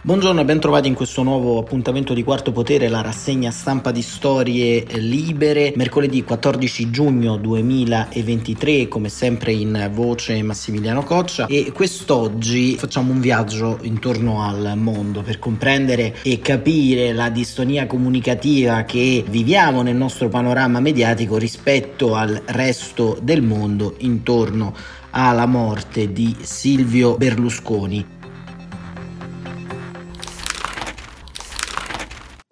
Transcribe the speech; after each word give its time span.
Buongiorno 0.00 0.40
e 0.40 0.44
ben 0.44 0.60
trovati 0.60 0.86
in 0.86 0.94
questo 0.94 1.24
nuovo 1.24 1.58
appuntamento 1.58 2.14
di 2.14 2.22
Quarto 2.22 2.52
Potere, 2.52 2.88
la 2.88 3.00
rassegna 3.00 3.50
stampa 3.50 3.90
di 3.90 4.00
storie 4.00 4.86
libere, 4.92 5.72
mercoledì 5.74 6.22
14 6.22 6.88
giugno 6.88 7.36
2023, 7.36 8.86
come 8.86 9.08
sempre 9.08 9.52
in 9.52 9.90
voce 9.92 10.40
Massimiliano 10.40 11.02
Coccia 11.02 11.46
e 11.46 11.72
quest'oggi 11.72 12.76
facciamo 12.76 13.10
un 13.10 13.18
viaggio 13.18 13.80
intorno 13.82 14.44
al 14.44 14.74
mondo 14.76 15.22
per 15.22 15.40
comprendere 15.40 16.14
e 16.22 16.38
capire 16.38 17.12
la 17.12 17.28
distonia 17.28 17.88
comunicativa 17.88 18.84
che 18.84 19.24
viviamo 19.28 19.82
nel 19.82 19.96
nostro 19.96 20.28
panorama 20.28 20.78
mediatico 20.78 21.38
rispetto 21.38 22.14
al 22.14 22.40
resto 22.46 23.18
del 23.20 23.42
mondo 23.42 23.96
intorno 23.98 24.72
alla 25.10 25.46
morte 25.46 26.12
di 26.12 26.36
Silvio 26.40 27.16
Berlusconi. 27.16 28.17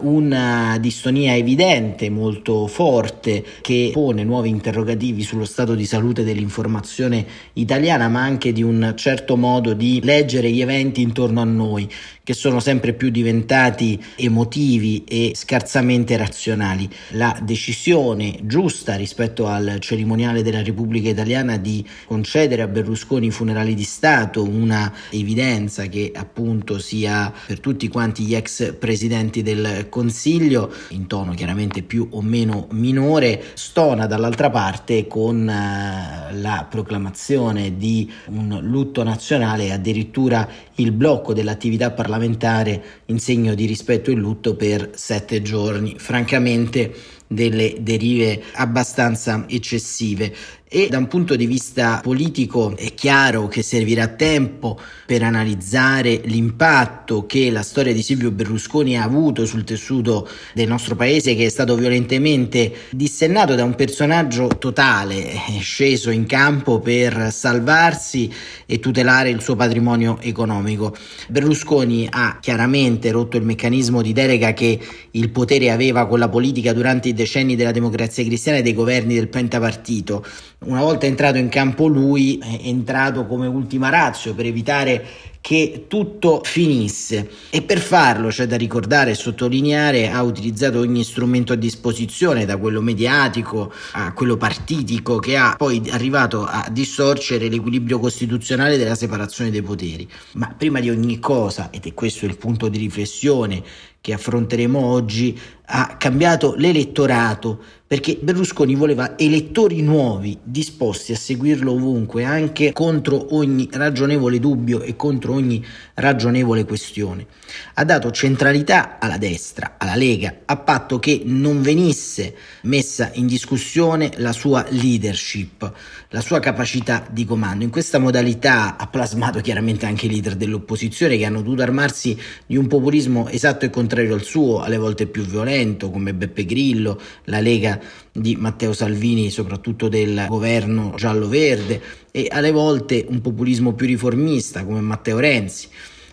Una 0.07 0.79
distonia 0.79 1.35
evidente, 1.37 2.09
molto 2.11 2.67
forte, 2.67 3.45
che 3.61 3.91
pone 3.93 4.25
nuovi 4.25 4.48
interrogativi 4.48 5.23
sullo 5.23 5.45
stato 5.45 5.75
di 5.75 5.85
salute 5.85 6.25
dell'informazione 6.25 7.27
italiana, 7.55 8.09
ma 8.09 8.23
anche 8.23 8.53
di 8.53 8.63
un 8.63 8.95
certo 8.97 9.37
modo 9.37 9.73
di 9.73 10.01
leggere 10.03 10.51
gli 10.51 10.61
eventi 10.61 11.03
intorno 11.03 11.41
a 11.41 11.45
noi, 11.45 11.91
che 12.23 12.35
sono 12.35 12.59
sempre 12.61 12.93
più 12.93 13.11
diventati 13.11 14.03
emotivi 14.17 15.05
e 15.05 15.33
scarsamente 15.35 16.17
razionali. 16.17 16.89
La 17.11 17.39
decisione 17.43 18.39
giusta 18.43 18.97
rispetto 18.97 19.47
al 19.47 19.77
cerimoniale 19.81 20.43
della 20.43 20.63
Repubblica 20.63 21.09
Italiana 21.09 21.57
di 21.57 21.87
concedere 22.07 22.63
a 22.63 22.67
Berlusconi 22.67 23.27
i 23.27 23.31
funerali 23.31 23.75
di 23.75 23.85
Stato, 23.85 24.43
una 24.43 24.93
evidenza 25.11 25.87
che 25.87 26.11
appunto 26.15 26.79
sia 26.79 27.33
per 27.47 27.61
tutti 27.61 27.89
quanti 27.89 28.25
gli 28.25 28.35
ex 28.35 28.75
presidenti 28.75 29.43
del 29.43 29.87
Consiglio, 29.97 30.70
in 30.89 31.06
tono 31.06 31.33
chiaramente 31.33 31.80
più 31.80 32.06
o 32.11 32.20
meno 32.20 32.66
minore, 32.72 33.42
stona 33.55 34.05
dall'altra 34.05 34.50
parte 34.50 35.06
con 35.06 35.41
uh, 35.41 36.39
la 36.39 36.66
proclamazione 36.69 37.78
di 37.78 38.12
un 38.27 38.58
lutto 38.61 39.02
nazionale 39.02 39.64
e 39.64 39.72
addirittura 39.72 40.47
il 40.74 40.92
blocco 40.92 41.33
dell'attività 41.33 41.92
parlamentare 41.92 42.84
in 43.06 43.19
segno 43.19 43.55
di 43.55 43.64
rispetto 43.64 44.11
e 44.11 44.14
lutto 44.17 44.55
per 44.55 44.91
sette 44.92 45.41
giorni. 45.41 45.94
Francamente 45.97 46.92
delle 47.27 47.77
derive 47.81 48.42
abbastanza 48.55 49.45
eccessive 49.48 50.33
e 50.69 50.89
da 50.91 50.98
un 50.98 51.07
punto 51.07 51.37
di 51.37 51.47
vista 51.47 52.01
politico 52.03 52.77
è 52.77 52.92
chiaro 52.92 53.47
che 53.47 53.63
servirà 53.63 54.09
tempo 54.09 54.77
per 55.07 55.23
analizzare 55.23 56.23
l'impatto 56.25 57.25
che 57.25 57.53
la 57.53 57.63
storia 57.63 57.92
di 57.92 58.03
Silvio 58.03 58.33
Berlusconi 58.33 58.98
ha 58.98 59.05
avuto 59.05 59.47
sul 59.47 59.63
tessuto 59.63 60.29
del 60.55 60.67
nostro 60.67 60.97
paese 60.97 61.36
che 61.36 61.47
è 61.47 61.48
stato 61.51 61.77
violentemente 61.77 62.75
dissennato 62.91 63.55
da 63.55 63.63
un 63.63 63.77
personaggio 63.77 64.48
totale 64.59 65.35
sceso 65.61 66.11
in 66.11 66.27
campo 66.27 66.81
per 66.81 67.31
salvarsi 67.31 68.29
e 68.67 68.81
tutelare 68.81 69.31
il 69.31 69.41
suo 69.41 69.55
patrimonio 69.55 70.19
economico. 70.20 70.97
Berlusconi 71.29 72.09
ha 72.11 72.39
chiaramente 72.41 73.13
rotto 73.13 73.36
il 73.36 73.45
meccanismo 73.45 74.03
di 74.03 74.13
delega 74.13 74.53
che 74.53 74.81
il 75.13 75.31
potere 75.31 75.70
aveva 75.70 76.07
con 76.09 76.19
la 76.19 76.29
politica 76.29 76.73
durante 76.73 77.09
i 77.11 77.15
decenni 77.17 77.57
della 77.57 77.73
democrazia 77.73 78.23
cristiana 78.25 78.59
e 78.59 78.63
dei 78.63 78.75
governi 78.75 79.15
del 79.15 79.27
pentapartito. 79.27 80.25
Una 80.61 80.83
volta 80.83 81.07
entrato 81.07 81.39
in 81.39 81.49
campo 81.49 81.89
lui, 81.89 82.39
è 82.39 82.69
entrato 82.69 83.27
come 83.27 83.49
ultima 83.49 83.89
razza 83.89 84.33
per 84.33 84.47
evitare 84.47 85.05
che 85.46 85.84
tutto 85.86 86.40
finisse. 86.42 87.30
E 87.51 87.62
per 87.62 87.79
farlo 87.79 88.30
c'è 88.30 88.48
da 88.48 88.57
ricordare 88.57 89.12
e 89.12 89.14
sottolineare 89.14 90.11
ha 90.11 90.20
utilizzato 90.24 90.80
ogni 90.80 91.05
strumento 91.05 91.52
a 91.52 91.57
disposizione 91.57 92.45
da 92.45 92.57
quello 92.57 92.80
mediatico 92.80 93.73
a 93.92 94.12
quello 94.12 94.36
partitico 94.36 95.20
che 95.20 95.36
ha 95.36 95.55
poi 95.56 95.80
arrivato 95.90 96.45
a 96.45 96.67
distorcere 96.68 97.48
l'equilibrio 97.48 98.01
costituzionale 98.01 98.77
della 98.77 98.96
separazione 98.96 99.52
dei 99.52 99.62
poteri. 99.62 100.11
Ma 100.33 100.52
prima 100.52 100.80
di 100.80 100.90
ogni 100.90 101.20
cosa 101.20 101.70
ed 101.70 101.86
è 101.86 101.95
questo 101.95 102.27
il 102.27 102.36
punto 102.36 102.67
di 102.67 102.79
riflessione 102.79 103.62
che 104.01 104.12
affronteremo 104.12 104.80
oggi 104.80 105.39
ha 105.67 105.96
cambiato 105.96 106.55
l'elettorato 106.56 107.62
perché 107.86 108.19
Berlusconi 108.20 108.74
voleva 108.74 109.17
elettori 109.17 109.80
nuovi 109.80 110.36
disposti 110.42 111.13
a 111.13 111.17
seguirlo 111.17 111.73
ovunque, 111.73 112.24
anche 112.24 112.73
contro 112.73 113.35
ogni 113.36 113.69
ragionevole 113.70 114.41
dubbio 114.41 114.83
e 114.83 114.97
contro 114.97 115.35
ogni 115.35 115.64
ragionevole 115.95 116.64
questione. 116.64 117.27
Ha 117.74 117.84
dato 117.84 118.11
centralità 118.11 118.98
alla 118.98 119.18
destra, 119.18 119.74
alla 119.79 119.95
Lega, 119.95 120.40
a 120.45 120.57
patto 120.57 120.98
che 120.98 121.23
non 121.24 121.62
venisse 121.62 122.34
messa 122.62 123.11
in 123.14 123.27
discussione 123.27 124.12
la 124.17 124.33
sua 124.33 124.64
leadership, 124.70 125.73
la 126.11 126.20
sua 126.20 126.40
capacità 126.40 127.06
di 127.11 127.24
comando. 127.24 127.64
In 127.64 127.70
questa 127.70 127.98
modalità 127.98 128.76
ha 128.76 128.87
plasmato 128.87 129.40
chiaramente 129.40 129.87
anche 129.87 130.06
i 130.06 130.11
leader 130.11 130.35
dell'opposizione 130.37 131.17
che 131.17 131.25
hanno 131.25 131.43
dovuto 131.43 131.62
armarsi 131.62 132.19
di 132.46 132.56
un 132.56 132.67
populismo 132.67 133.29
esatto 133.29 133.64
e 133.64 133.70
contrario 133.70 134.14
al 134.14 134.23
suo, 134.23 134.61
alle 134.61 134.79
volte 134.79 135.06
più 135.06 135.23
violento 135.25 135.90
come 135.90 136.14
Beppe 136.14 136.44
Grillo, 136.44 137.00
la 137.25 137.40
Lega 137.40 137.81
di 138.12 138.37
Matteo 138.37 138.73
Salvini, 138.73 139.31
soprattutto 139.31 139.88
del 139.88 140.26
governo 140.29 140.94
giallo-verde, 140.96 141.82
e 142.11 142.29
alle 142.31 142.50
volte 142.50 143.05
un 143.08 143.20
populismo 143.20 143.75
più 143.75 143.87
riformista 143.87 144.64
come 144.64 144.81
Matteo 144.81 145.19
Renzi. 145.19 145.69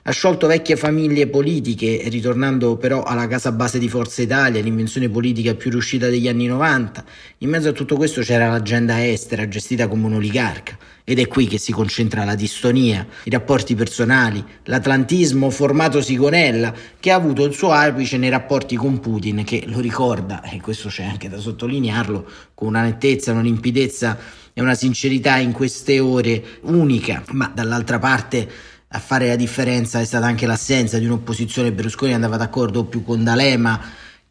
Ha 0.05 0.11
sciolto 0.11 0.47
vecchie 0.47 0.75
famiglie 0.75 1.27
politiche, 1.27 2.01
ritornando 2.07 2.75
però 2.75 3.03
alla 3.03 3.25
casa 3.25 3.53
base 3.53 3.79
di 3.79 3.87
Forza 3.87 4.21
Italia, 4.21 4.61
l'invenzione 4.61 5.07
politica 5.07 5.55
più 5.55 5.71
riuscita 5.71 6.09
degli 6.09 6.27
anni 6.27 6.45
90. 6.45 7.05
In 7.37 7.49
mezzo 7.49 7.69
a 7.69 7.71
tutto 7.71 7.95
questo 7.95 8.19
c'era 8.19 8.49
l'agenda 8.49 9.07
estera, 9.07 9.47
gestita 9.47 9.87
come 9.87 10.07
un 10.07 10.15
oligarca. 10.15 10.77
Ed 11.05 11.19
è 11.19 11.27
qui 11.29 11.47
che 11.47 11.57
si 11.57 11.71
concentra 11.71 12.25
la 12.25 12.35
distonia, 12.35 13.07
i 13.23 13.29
rapporti 13.29 13.75
personali, 13.75 14.43
l'atlantismo 14.63 15.49
formatosi 15.49 16.15
con 16.15 16.33
ella, 16.33 16.73
che 16.99 17.09
ha 17.09 17.15
avuto 17.15 17.45
il 17.45 17.53
suo 17.53 17.71
apice 17.71 18.17
nei 18.17 18.29
rapporti 18.29 18.75
con 18.75 18.99
Putin, 18.99 19.45
che 19.45 19.63
lo 19.67 19.79
ricorda, 19.79 20.41
e 20.41 20.59
questo 20.59 20.89
c'è 20.89 21.05
anche 21.05 21.29
da 21.29 21.37
sottolinearlo, 21.37 22.29
con 22.53 22.67
una 22.67 22.81
nettezza, 22.81 23.31
una 23.31 23.41
limpidezza 23.41 24.19
e 24.51 24.61
una 24.61 24.75
sincerità 24.75 25.37
in 25.37 25.53
queste 25.53 26.01
ore 26.01 26.43
unica, 26.63 27.23
ma 27.31 27.49
dall'altra 27.55 27.99
parte 27.99 28.71
a 28.95 28.99
fare 28.99 29.27
la 29.27 29.35
differenza 29.35 29.99
è 29.99 30.05
stata 30.05 30.27
anche 30.27 30.45
l'assenza 30.45 30.99
di 30.99 31.05
un'opposizione. 31.05 31.71
Berlusconi 31.71 32.13
andava 32.13 32.37
d'accordo 32.37 32.85
più 32.85 33.03
con 33.03 33.23
D'Alema 33.23 33.79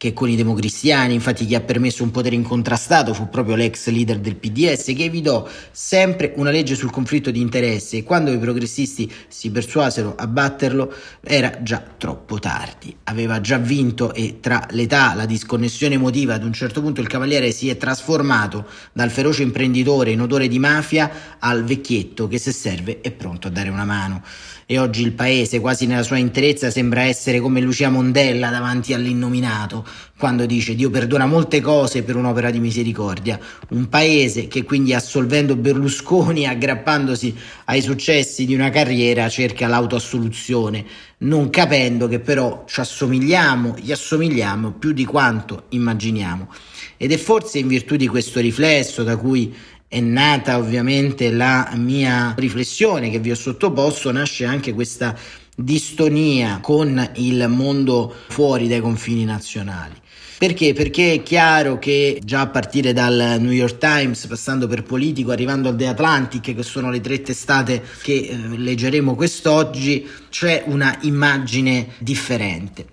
che 0.03 0.13
con 0.13 0.29
i 0.29 0.35
democristiani, 0.35 1.15
infatti 1.15 1.47
chi 1.47 1.55
ha 1.55 1.61
permesso 1.61 2.03
un 2.03 2.11
potere 2.11 2.35
incontrastato 2.35 3.15
fu 3.15 3.29
proprio 3.29 3.55
l'ex 3.55 3.87
leader 3.87 4.19
del 4.19 4.35
PDS 4.35 4.87
che 4.97 5.05
evitò 5.05 5.49
sempre 5.71 6.33
una 6.39 6.51
legge 6.51 6.75
sul 6.75 6.91
conflitto 6.91 7.31
di 7.31 7.41
interesse 7.41 7.99
e 7.99 8.03
quando 8.03 8.33
i 8.33 8.39
progressisti 8.39 9.09
si 9.29 9.53
persuasero 9.53 10.17
a 10.17 10.27
batterlo 10.27 10.93
era 11.21 11.63
già 11.63 11.85
troppo 11.97 12.41
tardi, 12.41 12.97
aveva 13.05 13.41
già 13.41 13.59
vinto 13.59 14.13
e 14.13 14.39
tra 14.41 14.67
l'età, 14.71 15.15
la 15.15 15.25
disconnessione 15.25 15.95
emotiva 15.95 16.35
ad 16.35 16.43
un 16.43 16.53
certo 16.53 16.81
punto 16.81 17.01
il 17.01 17.07
cavaliere 17.07 17.53
si 17.53 17.69
è 17.69 17.77
trasformato 17.77 18.67
dal 18.93 19.11
feroce 19.13 19.45
imprenditore 19.45 20.11
in 20.11 20.21
odore 20.21 20.49
di 20.49 20.59
mafia 20.59 21.39
al 21.39 21.63
vecchietto 21.63 22.27
che 22.27 22.39
se 22.39 22.51
serve 22.51 23.01
è 23.03 23.13
pronto 23.13 23.47
a 23.47 23.51
dare 23.53 23.69
una 23.69 23.85
mano. 23.85 24.25
E 24.67 24.79
oggi 24.79 25.03
il 25.03 25.13
paese, 25.13 25.61
quasi 25.61 25.87
nella 25.87 26.03
sua 26.03 26.17
interezza, 26.17 26.71
sembra 26.71 27.03
essere 27.03 27.41
come 27.41 27.61
Lucia 27.61 27.91
Mondella 27.91 28.51
davanti 28.51 28.95
all'innominato, 28.95 29.87
quando 30.17 30.47
dice 30.47 30.75
Dio 30.75 30.89
perdona 30.91 31.27
molte 31.27 31.61
cose 31.61 32.03
per 32.03 32.17
un'opera 32.17 32.51
di 32.51 32.61
misericordia. 32.61 33.39
Un 33.71 33.89
paese 33.89 34.47
che 34.47 34.63
quindi 34.65 34.95
assolvendo 34.95 35.57
Berlusconi, 35.57 36.47
aggrappandosi 36.49 37.35
ai 37.67 37.83
successi 37.83 38.45
di 38.45 38.55
una 38.55 38.71
carriera, 38.71 39.29
cerca 39.29 39.67
l'autoassoluzione, 39.67 40.85
non 41.19 41.51
capendo 41.51 42.09
che 42.09 42.21
però 42.21 42.65
ci 42.67 42.81
assomigliamo, 42.81 43.77
gli 43.81 43.93
assomigliamo 43.93 44.73
più 44.73 44.93
di 44.93 45.05
quanto 45.05 45.65
immaginiamo. 45.71 46.49
Ed 46.97 47.11
è 47.11 47.17
forse 47.17 47.59
in 47.59 47.67
virtù 47.67 47.97
di 47.97 48.07
questo 48.07 48.39
riflesso 48.39 49.03
da 49.03 49.17
cui 49.17 49.53
è 49.93 50.01
nata 50.01 50.57
ovviamente 50.57 51.31
la 51.31 51.71
mia 51.75 52.33
riflessione 52.39 53.11
che 53.11 53.19
vi 53.19 53.31
ho 53.31 53.35
sottoposto, 53.35 54.11
nasce 54.11 54.47
anche 54.47 54.73
questa 54.73 55.15
distonia 55.55 56.61
con 56.63 57.11
il 57.17 57.47
mondo 57.49 58.11
fuori 58.29 58.69
dai 58.69 58.81
confini 58.81 59.27
nazionali. 59.27 59.93
Perché? 60.39 60.73
Perché 60.73 61.13
è 61.13 61.23
chiaro 61.23 61.79
che 61.79 62.19
già 62.25 62.41
a 62.41 62.47
partire 62.47 62.95
dal 62.95 63.37
New 63.39 63.51
York 63.51 63.77
Times, 63.77 64.27
passando 64.27 64.67
per 64.67 64.83
Politico, 64.83 65.31
arrivando 65.31 65.69
al 65.69 65.77
The 65.77 65.89
Atlantic, 65.89 66.55
che 66.55 66.63
sono 66.63 66.91
le 66.91 67.01
tre 67.03 67.21
testate 67.21 67.85
che 68.01 68.15
eh, 68.15 68.37
leggeremo 68.57 69.15
quest'oggi, 69.15 70.09
c'è 70.31 70.63
una 70.69 70.97
immagine 71.03 71.89
differente. 71.99 72.87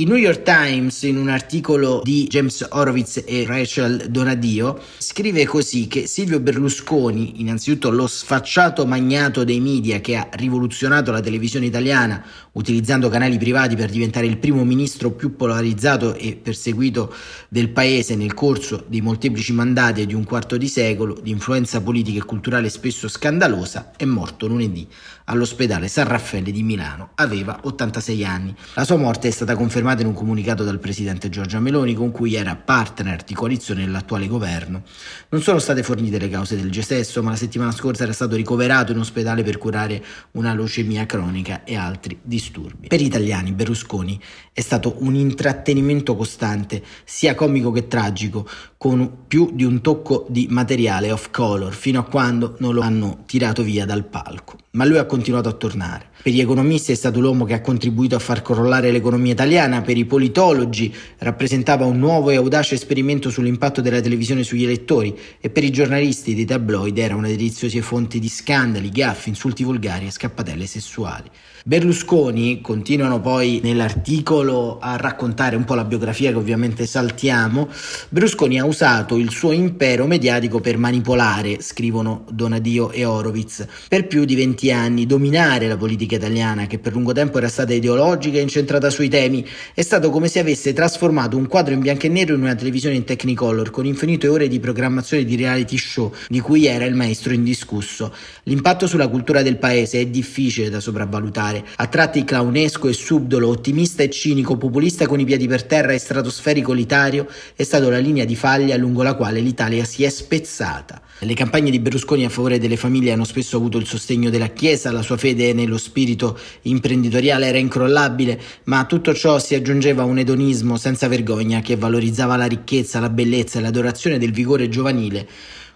Il 0.00 0.08
New 0.08 0.16
York 0.16 0.44
Times, 0.44 1.02
in 1.02 1.18
un 1.18 1.28
articolo 1.28 2.00
di 2.02 2.26
James 2.26 2.66
Horowitz 2.70 3.22
e 3.26 3.44
Rachel 3.46 4.06
Donadio, 4.08 4.80
scrive 4.96 5.44
così 5.44 5.88
che 5.88 6.06
Silvio 6.06 6.40
Berlusconi, 6.40 7.42
innanzitutto 7.42 7.90
lo 7.90 8.06
sfacciato 8.06 8.86
magnato 8.86 9.44
dei 9.44 9.60
media 9.60 10.00
che 10.00 10.16
ha 10.16 10.26
rivoluzionato 10.32 11.12
la 11.12 11.20
televisione 11.20 11.66
italiana 11.66 12.24
utilizzando 12.52 13.10
canali 13.10 13.36
privati 13.36 13.76
per 13.76 13.90
diventare 13.90 14.24
il 14.24 14.38
primo 14.38 14.64
ministro 14.64 15.10
più 15.10 15.36
polarizzato 15.36 16.14
e 16.14 16.34
perseguito 16.34 17.14
del 17.50 17.68
paese 17.68 18.16
nel 18.16 18.32
corso 18.32 18.84
dei 18.88 19.02
molteplici 19.02 19.52
mandati 19.52 20.06
di 20.06 20.14
un 20.14 20.24
quarto 20.24 20.56
di 20.56 20.66
secolo, 20.66 21.18
di 21.20 21.30
influenza 21.30 21.82
politica 21.82 22.22
e 22.22 22.24
culturale 22.24 22.70
spesso 22.70 23.06
scandalosa, 23.06 23.92
è 23.98 24.06
morto 24.06 24.46
lunedì 24.46 24.88
all'ospedale 25.24 25.88
San 25.88 26.08
Raffaele 26.08 26.50
di 26.50 26.62
Milano. 26.62 27.10
Aveva 27.16 27.60
86 27.62 28.24
anni. 28.24 28.54
La 28.74 28.84
sua 28.84 28.96
morte 28.96 29.28
è 29.28 29.30
stata 29.30 29.54
confermata 29.54 29.88
in 29.98 30.06
un 30.06 30.14
comunicato 30.14 30.62
dal 30.62 30.78
presidente 30.78 31.28
Giorgia 31.28 31.58
Meloni 31.58 31.94
con 31.94 32.12
cui 32.12 32.34
era 32.34 32.54
partner 32.54 33.24
di 33.24 33.34
coalizione 33.34 33.84
nell'attuale 33.84 34.28
governo. 34.28 34.82
Non 35.30 35.42
sono 35.42 35.58
state 35.58 35.82
fornite 35.82 36.18
le 36.18 36.28
cause 36.28 36.54
del 36.54 36.70
gestesso, 36.70 37.22
ma 37.22 37.30
la 37.30 37.36
settimana 37.36 37.72
scorsa 37.72 38.04
era 38.04 38.12
stato 38.12 38.36
ricoverato 38.36 38.92
in 38.92 38.98
ospedale 38.98 39.42
per 39.42 39.58
curare 39.58 40.02
una 40.32 40.54
leucemia 40.54 41.06
cronica 41.06 41.64
e 41.64 41.74
altri 41.74 42.18
disturbi. 42.22 42.86
Per 42.86 43.00
gli 43.00 43.06
italiani 43.06 43.52
Berlusconi 43.52 44.20
è 44.52 44.60
stato 44.60 44.96
un 44.98 45.14
intrattenimento 45.14 46.14
costante, 46.14 46.82
sia 47.04 47.34
comico 47.34 47.72
che 47.72 47.88
tragico, 47.88 48.48
con 48.76 49.24
più 49.26 49.50
di 49.52 49.64
un 49.64 49.80
tocco 49.80 50.26
di 50.28 50.46
materiale 50.50 51.12
off 51.12 51.30
color, 51.30 51.72
fino 51.74 52.00
a 52.00 52.04
quando 52.04 52.56
non 52.60 52.74
lo 52.74 52.80
hanno 52.80 53.24
tirato 53.26 53.62
via 53.62 53.84
dal 53.84 54.04
palco. 54.04 54.56
Ma 54.72 54.84
lui 54.84 54.98
ha 54.98 55.04
continuato 55.04 55.48
a 55.48 55.52
tornare. 55.52 56.08
Per 56.22 56.32
gli 56.32 56.40
economisti 56.40 56.92
è 56.92 56.94
stato 56.94 57.18
l'uomo 57.18 57.44
che 57.44 57.54
ha 57.54 57.60
contribuito 57.60 58.14
a 58.14 58.18
far 58.18 58.42
crollare 58.42 58.90
l'economia 58.90 59.32
italiana, 59.32 59.69
per 59.80 59.96
i 59.96 60.04
politologi 60.04 60.92
rappresentava 61.18 61.84
un 61.84 61.98
nuovo 61.98 62.30
e 62.30 62.36
audace 62.36 62.74
esperimento 62.74 63.30
sull'impatto 63.30 63.80
della 63.80 64.00
televisione 64.00 64.42
sugli 64.42 64.64
elettori 64.64 65.16
e 65.40 65.48
per 65.50 65.62
i 65.62 65.70
giornalisti 65.70 66.34
dei 66.34 66.44
tabloid 66.44 66.98
era 66.98 67.14
una 67.14 67.28
deliziosa 67.28 67.80
fonte 67.80 68.18
di 68.18 68.28
scandali, 68.28 68.90
gaffi, 68.90 69.28
insulti 69.28 69.62
volgari 69.62 70.06
e 70.06 70.10
scappatelle 70.10 70.66
sessuali. 70.66 71.30
Berlusconi, 71.62 72.62
continuano 72.62 73.20
poi 73.20 73.60
nell'articolo 73.62 74.78
a 74.80 74.96
raccontare 74.96 75.56
un 75.56 75.64
po' 75.64 75.74
la 75.74 75.84
biografia 75.84 76.30
che 76.30 76.38
ovviamente 76.38 76.86
saltiamo, 76.86 77.68
Berlusconi 78.08 78.58
ha 78.58 78.64
usato 78.64 79.18
il 79.18 79.30
suo 79.30 79.52
impero 79.52 80.06
mediatico 80.06 80.60
per 80.60 80.78
manipolare, 80.78 81.60
scrivono 81.60 82.24
Donadio 82.30 82.90
e 82.92 83.04
Horowitz, 83.04 83.66
per 83.88 84.06
più 84.06 84.24
di 84.24 84.36
20 84.36 84.72
anni, 84.72 85.04
dominare 85.04 85.68
la 85.68 85.76
politica 85.76 86.16
italiana 86.16 86.66
che 86.66 86.78
per 86.78 86.94
lungo 86.94 87.12
tempo 87.12 87.36
era 87.36 87.48
stata 87.48 87.74
ideologica 87.74 88.38
e 88.38 88.42
incentrata 88.42 88.88
sui 88.88 89.10
temi, 89.10 89.46
è 89.74 89.82
stato 89.82 90.08
come 90.08 90.28
se 90.28 90.38
avesse 90.38 90.72
trasformato 90.72 91.36
un 91.36 91.46
quadro 91.46 91.74
in 91.74 91.80
bianco 91.80 92.06
e 92.06 92.08
nero 92.08 92.34
in 92.34 92.40
una 92.40 92.54
televisione 92.54 92.96
in 92.96 93.04
technicolor 93.04 93.68
con 93.68 93.84
infinite 93.84 94.28
ore 94.28 94.48
di 94.48 94.60
programmazione 94.60 95.24
di 95.24 95.36
reality 95.36 95.76
show 95.76 96.10
di 96.26 96.40
cui 96.40 96.64
era 96.64 96.86
il 96.86 96.94
maestro 96.94 97.34
indiscusso. 97.34 98.14
L'impatto 98.44 98.86
sulla 98.86 99.08
cultura 99.08 99.42
del 99.42 99.58
paese 99.58 100.00
è 100.00 100.06
difficile 100.06 100.70
da 100.70 100.80
sopravvalutare 100.80 101.48
particolare, 101.50 101.64
a 101.76 101.86
tratti 101.86 102.24
clownesco 102.24 102.88
e 102.88 102.92
subdolo, 102.92 103.48
ottimista 103.48 104.02
e 104.02 104.10
cinico, 104.10 104.56
populista 104.56 105.06
con 105.06 105.20
i 105.20 105.24
piedi 105.24 105.46
per 105.48 105.64
terra 105.64 105.92
e 105.92 105.98
stratosferico 105.98 106.72
litario, 106.72 107.26
è 107.54 107.62
stata 107.62 107.88
la 107.88 107.98
linea 107.98 108.24
di 108.24 108.36
faglia 108.36 108.76
lungo 108.76 109.02
la 109.02 109.14
quale 109.14 109.40
l'Italia 109.40 109.84
si 109.84 110.04
è 110.04 110.08
spezzata. 110.08 111.02
Le 111.22 111.34
campagne 111.34 111.70
di 111.70 111.80
Berlusconi 111.80 112.24
a 112.24 112.30
favore 112.30 112.58
delle 112.58 112.76
famiglie 112.76 113.12
hanno 113.12 113.24
spesso 113.24 113.56
avuto 113.58 113.76
il 113.76 113.86
sostegno 113.86 114.30
della 114.30 114.48
Chiesa, 114.48 114.90
la 114.90 115.02
sua 115.02 115.18
fede 115.18 115.52
nello 115.52 115.76
spirito 115.76 116.38
imprenditoriale 116.62 117.46
era 117.46 117.58
incrollabile, 117.58 118.40
ma 118.64 118.78
a 118.78 118.86
tutto 118.86 119.12
ciò 119.12 119.38
si 119.38 119.54
aggiungeva 119.54 120.04
un 120.04 120.18
edonismo 120.18 120.78
senza 120.78 121.08
vergogna 121.08 121.60
che 121.60 121.76
valorizzava 121.76 122.36
la 122.36 122.46
ricchezza, 122.46 123.00
la 123.00 123.10
bellezza 123.10 123.58
e 123.58 123.62
l'adorazione 123.62 124.18
del 124.18 124.32
vigore 124.32 124.70
giovanile 124.70 125.28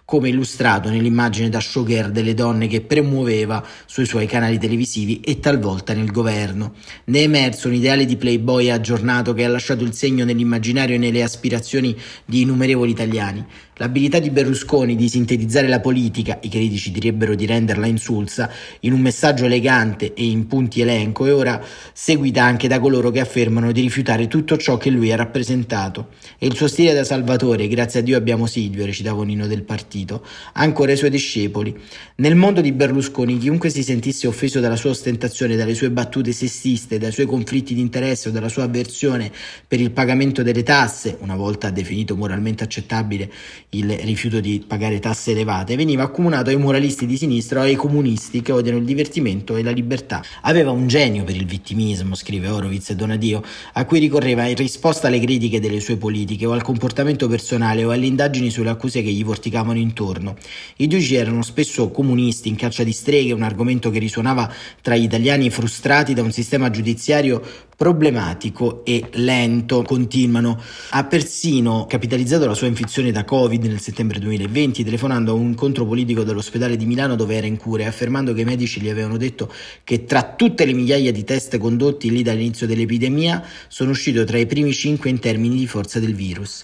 come 0.05 0.29
illustrato 0.29 0.89
nell'immagine 0.89 1.49
da 1.49 1.59
showgirl 1.59 2.11
delle 2.11 2.35
donne 2.35 2.67
che 2.67 2.81
premuoveva 2.81 3.65
sui 3.87 4.05
suoi 4.05 4.27
canali 4.27 4.59
televisivi 4.59 5.19
e 5.19 5.39
talvolta 5.39 5.93
nel 5.93 6.11
governo. 6.11 6.75
Ne 7.05 7.19
è 7.19 7.23
emerso 7.23 7.67
un 7.67 7.73
ideale 7.73 8.05
di 8.05 8.15
playboy 8.15 8.69
aggiornato 8.69 9.33
che 9.33 9.43
ha 9.43 9.49
lasciato 9.49 9.83
il 9.83 9.93
segno 9.93 10.23
nell'immaginario 10.23 10.95
e 10.95 10.99
nelle 10.99 11.23
aspirazioni 11.23 11.97
di 12.23 12.41
innumerevoli 12.41 12.91
italiani. 12.91 13.43
L'abilità 13.77 14.19
di 14.19 14.29
Berlusconi 14.29 14.95
di 14.95 15.09
sintetizzare 15.09 15.67
la 15.67 15.81
politica, 15.81 16.37
i 16.43 16.49
critici 16.49 16.91
direbbero 16.91 17.35
di 17.35 17.45
renderla 17.45 17.87
insulsa, 17.87 18.49
in 18.81 18.93
un 18.93 19.01
messaggio 19.01 19.43
elegante 19.45 20.13
e 20.13 20.23
in 20.23 20.47
punti 20.47 20.79
elenco 20.79 21.25
è 21.25 21.33
ora 21.33 21.61
seguita 21.91 22.41
anche 22.41 22.69
da 22.69 22.79
coloro 22.79 23.11
che 23.11 23.19
affermano 23.19 23.73
di 23.73 23.81
rifiutare 23.81 24.27
tutto 24.27 24.55
ciò 24.55 24.77
che 24.77 24.89
lui 24.89 25.11
ha 25.11 25.17
rappresentato. 25.17 26.09
E 26.37 26.45
il 26.47 26.55
suo 26.55 26.69
stile 26.69 26.93
da 26.93 27.03
salvatore, 27.03 27.67
grazie 27.67 27.99
a 27.99 28.03
Dio 28.03 28.15
abbiamo 28.15 28.45
Silvio, 28.45 28.85
recitava 28.85 29.19
un 29.19 29.29
inno 29.29 29.47
del 29.47 29.63
partito, 29.63 29.94
ha 30.03 30.61
ancora 30.61 30.91
i 30.91 30.97
suoi 30.97 31.09
discepoli. 31.09 31.75
Nel 32.17 32.35
mondo 32.35 32.61
di 32.61 32.71
Berlusconi 32.71 33.37
chiunque 33.37 33.69
si 33.69 33.83
sentisse 33.83 34.27
offeso 34.27 34.59
dalla 34.59 34.75
sua 34.75 34.89
ostentazione, 34.89 35.55
dalle 35.55 35.73
sue 35.73 35.91
battute 35.91 36.31
sessiste, 36.31 36.97
dai 36.97 37.11
suoi 37.11 37.25
conflitti 37.25 37.73
di 37.73 37.81
interesse 37.81 38.29
o 38.29 38.31
dalla 38.31 38.49
sua 38.49 38.63
avversione 38.63 39.31
per 39.67 39.79
il 39.79 39.91
pagamento 39.91 40.43
delle 40.43 40.63
tasse, 40.63 41.17
una 41.21 41.35
volta 41.35 41.69
definito 41.69 42.15
moralmente 42.15 42.63
accettabile, 42.63 43.31
il 43.69 43.89
rifiuto 43.99 44.39
di 44.39 44.63
pagare 44.65 44.99
tasse 44.99 45.31
elevate, 45.31 45.75
veniva 45.75 46.03
accomunato 46.03 46.49
ai 46.49 46.57
moralisti 46.57 47.05
di 47.05 47.15
sinistra 47.15 47.61
o 47.61 47.63
ai 47.63 47.75
comunisti 47.75 48.41
che 48.41 48.51
odiano 48.51 48.79
il 48.79 48.85
divertimento 48.85 49.55
e 49.55 49.63
la 49.63 49.71
libertà. 49.71 50.23
Aveva 50.41 50.71
un 50.71 50.87
genio 50.87 51.23
per 51.23 51.35
il 51.35 51.45
vittimismo, 51.45 52.15
scrive 52.15 52.49
Horowitz 52.49 52.89
e 52.89 52.95
Donadio, 52.95 53.43
a 53.73 53.85
cui 53.85 53.99
ricorreva 53.99 54.45
in 54.45 54.55
risposta 54.55 55.07
alle 55.07 55.19
critiche 55.19 55.59
delle 55.59 55.79
sue 55.79 55.97
politiche 55.97 56.45
o 56.45 56.51
al 56.51 56.63
comportamento 56.63 57.27
personale 57.27 57.83
o 57.83 57.91
alle 57.91 58.05
indagini 58.05 58.49
sulle 58.49 58.69
accuse 58.69 59.01
che 59.01 59.11
gli 59.11 59.23
vorticavano 59.23 59.77
intorno. 59.85 60.35
I 60.77 60.87
giudici 60.87 61.15
erano 61.15 61.41
spesso 61.43 61.89
comunisti, 61.91 62.49
in 62.49 62.55
caccia 62.55 62.83
di 62.83 62.91
streghe, 62.91 63.31
un 63.31 63.43
argomento 63.43 63.89
che 63.89 63.99
risuonava 63.99 64.51
tra 64.81 64.95
gli 64.95 65.03
italiani 65.03 65.49
frustrati 65.49 66.13
da 66.13 66.23
un 66.23 66.31
sistema 66.31 66.69
giudiziario 66.69 67.41
problematico 67.75 68.83
e 68.85 69.09
lento, 69.13 69.83
continuano. 69.83 70.61
Ha 70.91 71.03
persino 71.05 71.85
capitalizzato 71.87 72.45
la 72.45 72.53
sua 72.53 72.67
infezione 72.67 73.11
da 73.11 73.25
Covid 73.25 73.63
nel 73.65 73.79
settembre 73.79 74.19
2020 74.19 74.83
telefonando 74.83 75.31
a 75.31 75.35
un 75.35 75.47
incontro 75.47 75.85
politico 75.85 76.23
dell'ospedale 76.23 76.77
di 76.77 76.85
Milano 76.85 77.15
dove 77.15 77.35
era 77.35 77.47
in 77.47 77.57
cura 77.57 77.87
affermando 77.87 78.33
che 78.33 78.41
i 78.41 78.45
medici 78.45 78.81
gli 78.81 78.89
avevano 78.89 79.17
detto 79.17 79.51
che 79.83 80.05
tra 80.05 80.33
tutte 80.35 80.65
le 80.65 80.73
migliaia 80.73 81.11
di 81.11 81.23
test 81.23 81.57
condotti 81.57 82.09
lì 82.09 82.23
dall'inizio 82.23 82.65
dell'epidemia 82.65 83.45
sono 83.67 83.91
uscito 83.91 84.23
tra 84.23 84.37
i 84.37 84.45
primi 84.45 84.73
cinque 84.73 85.09
in 85.09 85.19
termini 85.19 85.57
di 85.57 85.67
forza 85.67 85.99
del 85.99 86.15
virus. 86.15 86.63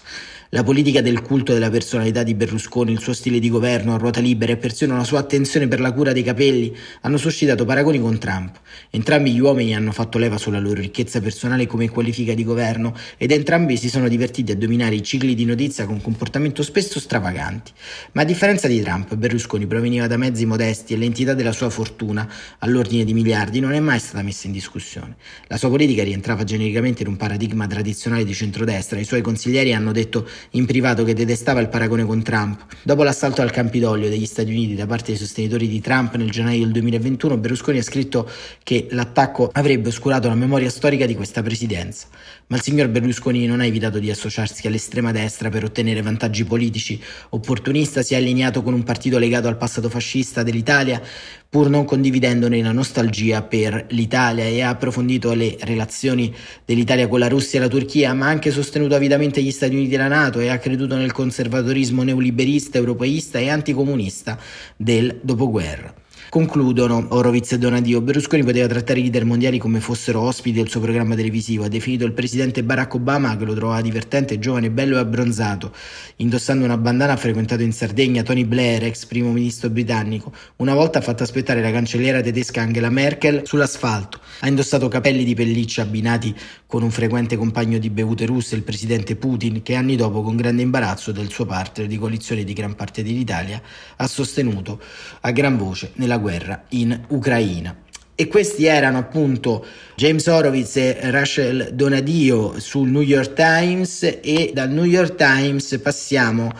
La 0.54 0.64
politica 0.64 1.00
del 1.00 1.22
culto 1.22 1.54
della 1.54 1.70
personalità 1.70 2.22
di 2.22 2.34
Berlusconi, 2.34 2.92
il 2.92 3.00
suo 3.00 3.14
stile 3.14 3.38
di 3.38 3.48
governo 3.48 3.94
a 3.94 3.96
ruota 3.96 4.20
libera 4.20 4.52
e 4.52 4.58
persino 4.58 4.94
la 4.94 5.02
sua 5.02 5.20
attenzione 5.20 5.66
per 5.66 5.80
la 5.80 5.94
cura 5.94 6.12
dei 6.12 6.22
capelli 6.22 6.76
hanno 7.00 7.16
suscitato 7.16 7.64
paragoni 7.64 7.98
con 7.98 8.18
Trump. 8.18 8.60
Entrambi 8.90 9.32
gli 9.32 9.40
uomini 9.40 9.74
hanno 9.74 9.92
fatto 9.92 10.18
leva 10.18 10.36
sulla 10.36 10.58
loro 10.60 10.82
ricchezza 10.82 11.22
personale 11.22 11.66
come 11.66 11.88
qualifica 11.88 12.34
di 12.34 12.44
governo 12.44 12.94
ed 13.16 13.30
entrambi 13.30 13.78
si 13.78 13.88
sono 13.88 14.08
divertiti 14.08 14.52
a 14.52 14.54
dominare 14.54 14.94
i 14.94 15.02
cicli 15.02 15.34
di 15.34 15.46
notizia 15.46 15.86
con 15.86 16.02
comportamenti 16.02 16.62
spesso 16.62 17.00
stravaganti. 17.00 17.72
Ma 18.12 18.20
a 18.20 18.24
differenza 18.26 18.68
di 18.68 18.78
Trump, 18.82 19.14
Berlusconi 19.14 19.66
proveniva 19.66 20.06
da 20.06 20.18
mezzi 20.18 20.44
modesti 20.44 20.92
e 20.92 20.98
l'entità 20.98 21.32
della 21.32 21.52
sua 21.52 21.70
fortuna, 21.70 22.30
all'ordine 22.58 23.04
di 23.04 23.14
miliardi, 23.14 23.58
non 23.58 23.72
è 23.72 23.80
mai 23.80 24.00
stata 24.00 24.22
messa 24.22 24.48
in 24.48 24.52
discussione. 24.52 25.16
La 25.46 25.56
sua 25.56 25.70
politica 25.70 26.04
rientrava 26.04 26.44
genericamente 26.44 27.00
in 27.04 27.08
un 27.08 27.16
paradigma 27.16 27.66
tradizionale 27.66 28.26
di 28.26 28.34
centrodestra, 28.34 29.00
i 29.00 29.04
suoi 29.04 29.22
consiglieri 29.22 29.72
hanno 29.72 29.92
detto 29.92 30.28
in 30.50 30.66
privato 30.66 31.04
che 31.04 31.14
detestava 31.14 31.60
il 31.60 31.68
paragone 31.68 32.04
con 32.04 32.22
Trump. 32.22 32.64
Dopo 32.82 33.02
l'assalto 33.02 33.42
al 33.42 33.50
Campidoglio 33.50 34.08
degli 34.08 34.26
Stati 34.26 34.50
Uniti 34.50 34.74
da 34.74 34.86
parte 34.86 35.12
dei 35.12 35.16
sostenitori 35.16 35.68
di 35.68 35.80
Trump 35.80 36.14
nel 36.16 36.30
gennaio 36.30 36.64
del 36.64 36.72
2021, 36.72 37.36
Berlusconi 37.36 37.78
ha 37.78 37.82
scritto 37.82 38.28
che 38.62 38.86
l'attacco 38.90 39.50
avrebbe 39.52 39.88
oscurato 39.88 40.28
la 40.28 40.34
memoria 40.34 40.70
storica 40.70 41.06
di 41.06 41.14
questa 41.14 41.42
presidenza. 41.42 42.06
Ma 42.52 42.58
il 42.58 42.64
signor 42.64 42.88
Berlusconi 42.88 43.46
non 43.46 43.60
ha 43.60 43.64
evitato 43.64 43.98
di 43.98 44.10
associarsi 44.10 44.66
all'estrema 44.66 45.10
destra 45.10 45.48
per 45.48 45.64
ottenere 45.64 46.02
vantaggi 46.02 46.44
politici. 46.44 47.00
Opportunista 47.30 48.02
si 48.02 48.12
è 48.12 48.18
allineato 48.18 48.62
con 48.62 48.74
un 48.74 48.82
partito 48.82 49.16
legato 49.16 49.48
al 49.48 49.56
passato 49.56 49.88
fascista 49.88 50.42
dell'Italia, 50.42 51.00
pur 51.48 51.70
non 51.70 51.86
condividendone 51.86 52.60
la 52.60 52.72
nostalgia 52.72 53.40
per 53.40 53.86
l'Italia 53.92 54.44
e 54.44 54.60
ha 54.60 54.68
approfondito 54.68 55.32
le 55.32 55.56
relazioni 55.60 56.30
dell'Italia 56.66 57.08
con 57.08 57.20
la 57.20 57.28
Russia 57.28 57.58
e 57.58 57.62
la 57.62 57.68
Turchia, 57.68 58.12
ma 58.12 58.26
ha 58.26 58.28
anche 58.28 58.50
sostenuto 58.50 58.94
avidamente 58.94 59.42
gli 59.42 59.50
Stati 59.50 59.74
Uniti 59.74 59.94
e 59.94 59.96
la 59.96 60.08
Nato 60.08 60.38
e 60.38 60.48
ha 60.48 60.58
creduto 60.58 60.94
nel 60.94 61.12
conservatorismo 61.12 62.02
neoliberista, 62.02 62.76
europeista 62.76 63.38
e 63.38 63.48
anticomunista 63.48 64.38
del 64.76 65.20
dopoguerra. 65.22 66.01
Concludono 66.32 67.08
Horowitz 67.10 67.52
e 67.52 67.58
Donadio. 67.58 68.00
Berlusconi 68.00 68.42
poteva 68.42 68.66
trattare 68.66 69.00
i 69.00 69.02
leader 69.02 69.26
mondiali 69.26 69.58
come 69.58 69.80
fossero 69.80 70.22
ospiti 70.22 70.56
del 70.56 70.70
suo 70.70 70.80
programma 70.80 71.14
televisivo. 71.14 71.64
Ha 71.64 71.68
definito 71.68 72.06
il 72.06 72.14
presidente 72.14 72.64
Barack 72.64 72.94
Obama, 72.94 73.36
che 73.36 73.44
lo 73.44 73.52
trovava 73.52 73.82
divertente, 73.82 74.38
giovane, 74.38 74.70
bello 74.70 74.96
e 74.96 75.00
abbronzato. 75.00 75.74
Indossando 76.16 76.64
una 76.64 76.78
bandana 76.78 77.12
ha 77.12 77.16
frequentato 77.18 77.62
in 77.62 77.72
Sardegna 77.72 78.22
Tony 78.22 78.46
Blair, 78.46 78.82
ex 78.84 79.04
primo 79.04 79.30
ministro 79.30 79.68
britannico. 79.68 80.32
Una 80.56 80.72
volta 80.72 81.00
ha 81.00 81.02
fatto 81.02 81.22
aspettare 81.22 81.60
la 81.60 81.70
cancelliera 81.70 82.22
tedesca 82.22 82.62
Angela 82.62 82.88
Merkel 82.88 83.42
sull'asfalto. 83.44 84.18
Ha 84.40 84.48
indossato 84.48 84.88
capelli 84.88 85.24
di 85.24 85.34
pelliccia 85.34 85.82
abbinati 85.82 86.34
con 86.66 86.82
un 86.82 86.90
frequente 86.90 87.36
compagno 87.36 87.76
di 87.76 87.90
bevute 87.90 88.24
russe, 88.24 88.54
il 88.54 88.62
presidente 88.62 89.16
Putin, 89.16 89.60
che 89.60 89.74
anni 89.74 89.96
dopo, 89.96 90.22
con 90.22 90.36
grande 90.36 90.62
imbarazzo 90.62 91.12
del 91.12 91.30
suo 91.30 91.44
partner 91.44 91.86
di 91.86 91.98
coalizione 91.98 92.42
di 92.42 92.54
gran 92.54 92.74
parte 92.74 93.02
dell'Italia, 93.02 93.60
ha 93.96 94.06
sostenuto 94.06 94.80
a 95.20 95.30
gran 95.32 95.58
voce 95.58 95.90
nella 95.96 96.20
guerra 96.22 96.64
in 96.70 96.98
Ucraina. 97.08 97.76
E 98.14 98.28
questi 98.28 98.66
erano 98.66 98.98
appunto 98.98 99.64
James 99.96 100.26
Horowitz 100.26 100.76
e 100.76 100.98
Rachel 101.10 101.70
Donadio 101.74 102.58
sul 102.60 102.88
New 102.88 103.02
York 103.02 103.32
Times 103.34 104.02
e 104.22 104.52
dal 104.54 104.70
New 104.70 104.84
York 104.84 105.16
Times 105.16 105.78
passiamo 105.82 106.52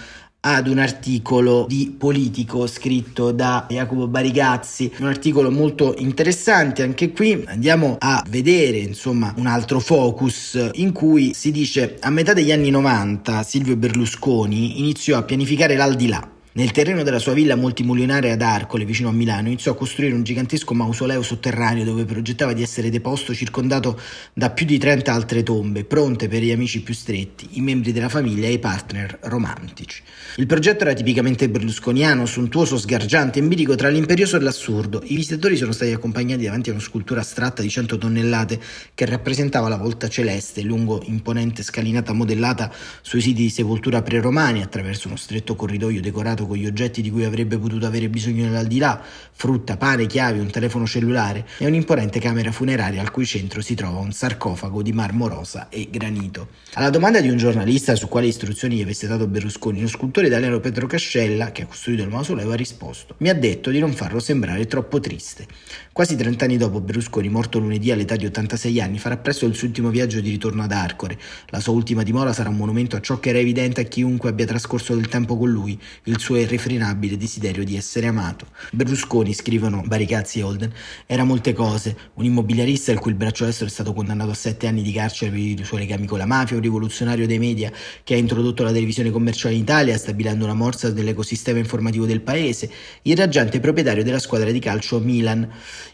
ad 0.45 0.67
un 0.67 0.79
articolo 0.79 1.67
di 1.69 1.95
Politico 1.97 2.67
scritto 2.67 3.31
da 3.31 3.67
Jacopo 3.69 4.09
Barigazzi, 4.09 4.91
un 4.99 5.07
articolo 5.07 5.53
molto 5.53 5.95
interessante, 5.99 6.83
anche 6.83 7.13
qui. 7.13 7.45
Andiamo 7.47 7.97
a 8.01 8.25
vedere 8.29 8.79
insomma 8.79 9.33
un 9.37 9.47
altro 9.47 9.79
focus 9.79 10.71
in 10.73 10.91
cui 10.93 11.33
si 11.33 11.53
dice 11.53 11.97
a 12.01 12.11
metà 12.11 12.33
degli 12.33 12.51
anni 12.51 12.71
90 12.71 13.43
Silvio 13.45 13.77
Berlusconi 13.77 14.81
iniziò 14.81 15.17
a 15.17 15.23
pianificare 15.23 15.77
l'aldilà 15.77 16.32
nel 16.55 16.71
terreno 16.71 17.03
della 17.03 17.19
sua 17.19 17.33
villa 17.33 17.57
multimilionaria 17.57 18.35
ad 18.35 18.43
Arcole, 18.43 18.85
vicino 18.85 19.09
a 19.09 19.13
Milano, 19.13 19.49
iniziò 19.49 19.73
a 19.73 19.75
costruire 19.75 20.15
un 20.15 20.23
gigantesco 20.23 20.75
mausoleo 20.75 21.23
sotterraneo 21.23 21.83
dove 21.83 22.05
progettava 22.05 22.53
di 22.53 22.61
essere 22.61 22.91
deposto 22.91 23.33
circondato 23.33 23.99
da 24.35 24.51
più 24.51 24.67
di 24.67 24.77
30 24.77 25.11
altre 25.11 25.43
tombe, 25.43 25.85
pronte 25.85 26.29
per 26.29 26.43
gli 26.43 26.51
amici 26.51 26.83
più 26.83 26.93
stretti, 26.93 27.49
i 27.53 27.63
membri 27.63 27.93
della 27.93 28.11
famiglia 28.11 28.49
e 28.49 28.53
i 28.53 28.59
partner 28.59 29.19
romantici. 29.23 30.03
Il 30.37 30.47
progetto 30.47 30.85
era 30.85 30.93
tipicamente 30.93 31.49
berlusconiano, 31.49 32.27
sontuoso, 32.27 32.77
sgargiante, 32.77 33.39
empirico 33.39 33.75
tra 33.75 33.89
l'imperioso 33.89 34.37
e 34.37 34.41
l'assurdo. 34.41 35.03
I 35.05 35.15
visitatori 35.15 35.57
sono 35.57 35.73
stati 35.73 35.93
accompagnati 35.93 36.45
davanti 36.45 36.69
a 36.69 36.73
una 36.73 36.83
scultura 36.83 37.21
astratta 37.21 37.63
di 37.63 37.71
100 37.71 37.97
tonnellate 37.97 38.61
che 38.95 39.07
rappresentava 39.07 39.69
la 39.69 39.79
volta 39.79 40.09
celeste 40.09 40.61
lungo 40.61 41.03
imponente 41.07 41.63
scalinata 41.63 42.13
modellata 42.13 42.71
sui 43.01 43.23
siti 43.23 43.41
di 43.41 43.51
sepoltura 43.51 44.03
preromani 44.03 44.63
attraverso 44.63 45.09
uno 45.09 45.17
stretto 45.17 45.55
corridoio 45.55 46.03
decorato 46.03 46.41
con 46.47 46.57
gli 46.57 46.67
oggetti 46.67 47.03
di 47.03 47.11
cui 47.11 47.25
avrebbe 47.25 47.59
potuto 47.59 47.87
avere 47.87 48.09
bisogno 48.09 48.45
nell'aldilà, 48.45 49.03
frutta, 49.33 49.77
pane, 49.77 50.07
chiavi, 50.07 50.39
un 50.39 50.51
telefono 50.51 50.87
cellulare 50.87 51.47
e 51.59 51.67
un'imponente 51.67 52.21
camera 52.21 52.53
funeraria 52.53 53.01
al 53.01 53.11
cui 53.11 53.27
centro 53.27 53.61
si 53.61 53.75
trova 53.75 53.99
un 53.99 54.13
sarcofago 54.13 54.83
di 54.83 54.93
marmo 54.93 55.29
rosa 55.29 55.69
e 55.69 55.89
granito. 55.91 56.49
Alla 56.75 56.91
domanda 56.91 57.21
di 57.21 57.29
un 57.29 57.37
giornalista 57.37 57.95
su 57.95 58.09
quali 58.09 58.29
istruzioni 58.29 58.77
gli 58.77 58.83
avesse 58.83 59.07
dato 59.07 59.27
Berlusconi, 59.27 59.81
lo 59.81 59.89
scultore 59.89 60.29
italiano 60.29 60.61
Pedro 60.61 60.87
Cascella, 60.87 61.53
che 61.53 61.63
ha 61.63 61.67
costruito 61.67 62.03
il 62.03 62.09
mausoleo, 62.09 62.51
ha 62.51 62.57
risposto: 62.57 63.15
Mi 63.19 63.29
ha 63.29 63.35
detto 63.35 63.71
di 63.71 63.79
non 63.79 63.93
farlo 63.93 64.21
sembrare 64.21 64.67
troppo 64.67 65.01
triste. 65.01 65.47
Quasi 65.95 66.17
30 66.17 66.47
anni 66.47 66.57
dopo, 66.57 66.81
Berlusconi, 66.81 67.29
morto 67.29 67.59
lunedì 67.59 67.91
all'età 67.91 68.17
di 68.17 68.25
86 68.25 68.81
anni, 68.81 68.99
farà 68.99 69.19
presto 69.19 69.45
il 69.45 69.55
suo 69.55 69.67
ultimo 69.67 69.91
viaggio 69.91 70.23
di 70.23 70.31
ritorno 70.31 70.63
ad 70.63 70.73
Arcore. 70.73 71.19
La 71.49 71.61
sua 71.61 71.75
ultima 71.75 72.03
dimora 72.03 72.33
sarà 72.33 72.49
un 72.49 72.57
monumento 72.57 72.97
a 72.97 73.01
ciò 73.03 73.21
che 73.21 73.29
era 73.29 73.39
evidente 73.39 73.83
a 73.83 73.85
chiunque 73.85 74.31
abbia 74.31 74.47
trascorso 74.47 74.95
del 74.95 75.09
tempo 75.09 75.37
con 75.37 75.51
lui, 75.51 75.79
il 76.05 76.19
suo 76.19 76.37
irrefrenabile 76.37 77.19
desiderio 77.19 77.63
di 77.63 77.77
essere 77.77 78.07
amato. 78.07 78.47
Berlusconi, 78.71 79.35
scrivono 79.35 79.83
Baricazzi 79.85 80.39
e 80.39 80.43
Holden, 80.45 80.73
era 81.05 81.25
molte 81.25 81.53
cose, 81.53 81.95
un 82.15 82.25
immobiliarista 82.25 82.91
il 82.91 82.99
cui 82.99 83.13
braccio 83.13 83.45
destro 83.45 83.67
è 83.67 83.71
stato 83.71 83.93
condannato 83.93 84.31
a 84.31 84.35
sette 84.35 84.67
anni 84.67 84.81
di 84.81 84.93
carcere 84.93 85.31
per 85.31 85.41
i 85.41 85.63
suoi 85.63 85.81
legami 85.81 86.07
con 86.07 86.17
la 86.17 86.25
mafia, 86.25 86.57
un 86.57 86.63
rivoluzionario 86.63 87.27
dei 87.27 87.39
media 87.39 87.71
che 88.03 88.15
ha 88.15 88.17
introdotto 88.17 88.63
la 88.63 88.73
televisione 88.73 89.11
commerciale 89.11 89.57
in 89.57 89.61
Italia, 89.61 89.99
stabilendo 89.99 90.43
una 90.43 90.55
morsa 90.55 90.89
dell'ecosistema 90.91 91.59
informativo 91.59 92.07
del 92.07 92.23
paese, 92.23 92.71
il 93.03 93.15
raggiante 93.15 93.61
proprietario 93.61 94.03
della 94.03 94.19
squadra 94.19 94.51
di 94.51 94.59
calcio 94.59 94.99
Milan, 94.99 95.47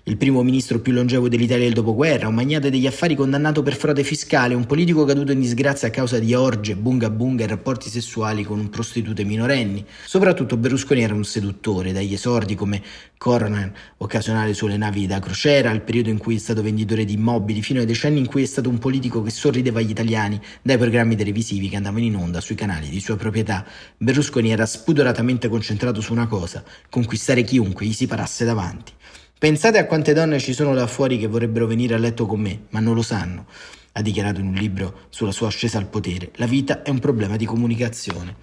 il 0.04 0.16
primo 0.16 0.42
ministro 0.42 0.80
più 0.80 0.92
longevo 0.92 1.28
dell'Italia 1.28 1.64
del 1.64 1.74
dopoguerra, 1.74 2.28
un 2.28 2.34
magnate 2.34 2.70
degli 2.70 2.86
affari 2.86 3.14
condannato 3.14 3.62
per 3.62 3.76
frode 3.76 4.02
fiscale, 4.02 4.54
un 4.54 4.66
politico 4.66 5.04
caduto 5.04 5.32
in 5.32 5.40
disgrazia 5.40 5.88
a 5.88 5.90
causa 5.90 6.18
di 6.18 6.34
orge, 6.34 6.76
bunga 6.76 7.10
bunga 7.10 7.44
e 7.44 7.46
rapporti 7.46 7.90
sessuali 7.90 8.44
con 8.44 8.68
prostitute 8.70 9.24
minorenni. 9.24 9.84
Soprattutto 10.04 10.56
Berlusconi 10.56 11.02
era 11.02 11.14
un 11.14 11.24
seduttore, 11.24 11.92
dagli 11.92 12.14
esordi 12.14 12.54
come 12.54 12.82
coroner 13.18 13.72
occasionale 13.98 14.54
sulle 14.54 14.76
navi 14.76 15.06
da 15.06 15.18
crociera, 15.18 15.70
al 15.70 15.82
periodo 15.82 16.10
in 16.10 16.18
cui 16.18 16.36
è 16.36 16.38
stato 16.38 16.62
venditore 16.62 17.04
di 17.04 17.14
immobili, 17.14 17.62
fino 17.62 17.80
ai 17.80 17.86
decenni 17.86 18.20
in 18.20 18.26
cui 18.26 18.42
è 18.42 18.46
stato 18.46 18.68
un 18.68 18.78
politico 18.78 19.22
che 19.22 19.30
sorrideva 19.30 19.80
agli 19.80 19.90
italiani 19.90 20.40
dai 20.62 20.78
programmi 20.78 21.16
televisivi 21.16 21.68
che 21.68 21.76
andavano 21.76 22.04
in 22.04 22.16
onda 22.16 22.40
sui 22.40 22.54
canali 22.54 22.88
di 22.88 23.00
sua 23.00 23.16
proprietà. 23.16 23.66
Berlusconi 23.96 24.50
era 24.50 24.66
spudoratamente 24.66 25.48
concentrato 25.48 26.00
su 26.00 26.12
una 26.12 26.26
cosa, 26.26 26.62
conquistare 26.88 27.42
chiunque 27.42 27.86
gli 27.86 27.92
si 27.92 28.06
parasse 28.06 28.44
davanti. 28.44 28.92
Pensate 29.38 29.78
a 29.78 29.86
quante 29.86 30.14
donne 30.14 30.40
ci 30.40 30.52
sono 30.52 30.74
là 30.74 30.88
fuori 30.88 31.16
che 31.16 31.28
vorrebbero 31.28 31.68
venire 31.68 31.94
a 31.94 31.98
letto 31.98 32.26
con 32.26 32.40
me, 32.40 32.62
ma 32.70 32.80
non 32.80 32.96
lo 32.96 33.02
sanno, 33.02 33.46
ha 33.92 34.02
dichiarato 34.02 34.40
in 34.40 34.48
un 34.48 34.54
libro 34.54 35.02
sulla 35.10 35.30
sua 35.30 35.46
ascesa 35.46 35.78
al 35.78 35.86
potere. 35.86 36.32
La 36.38 36.46
vita 36.46 36.82
è 36.82 36.90
un 36.90 36.98
problema 36.98 37.36
di 37.36 37.44
comunicazione. 37.44 38.34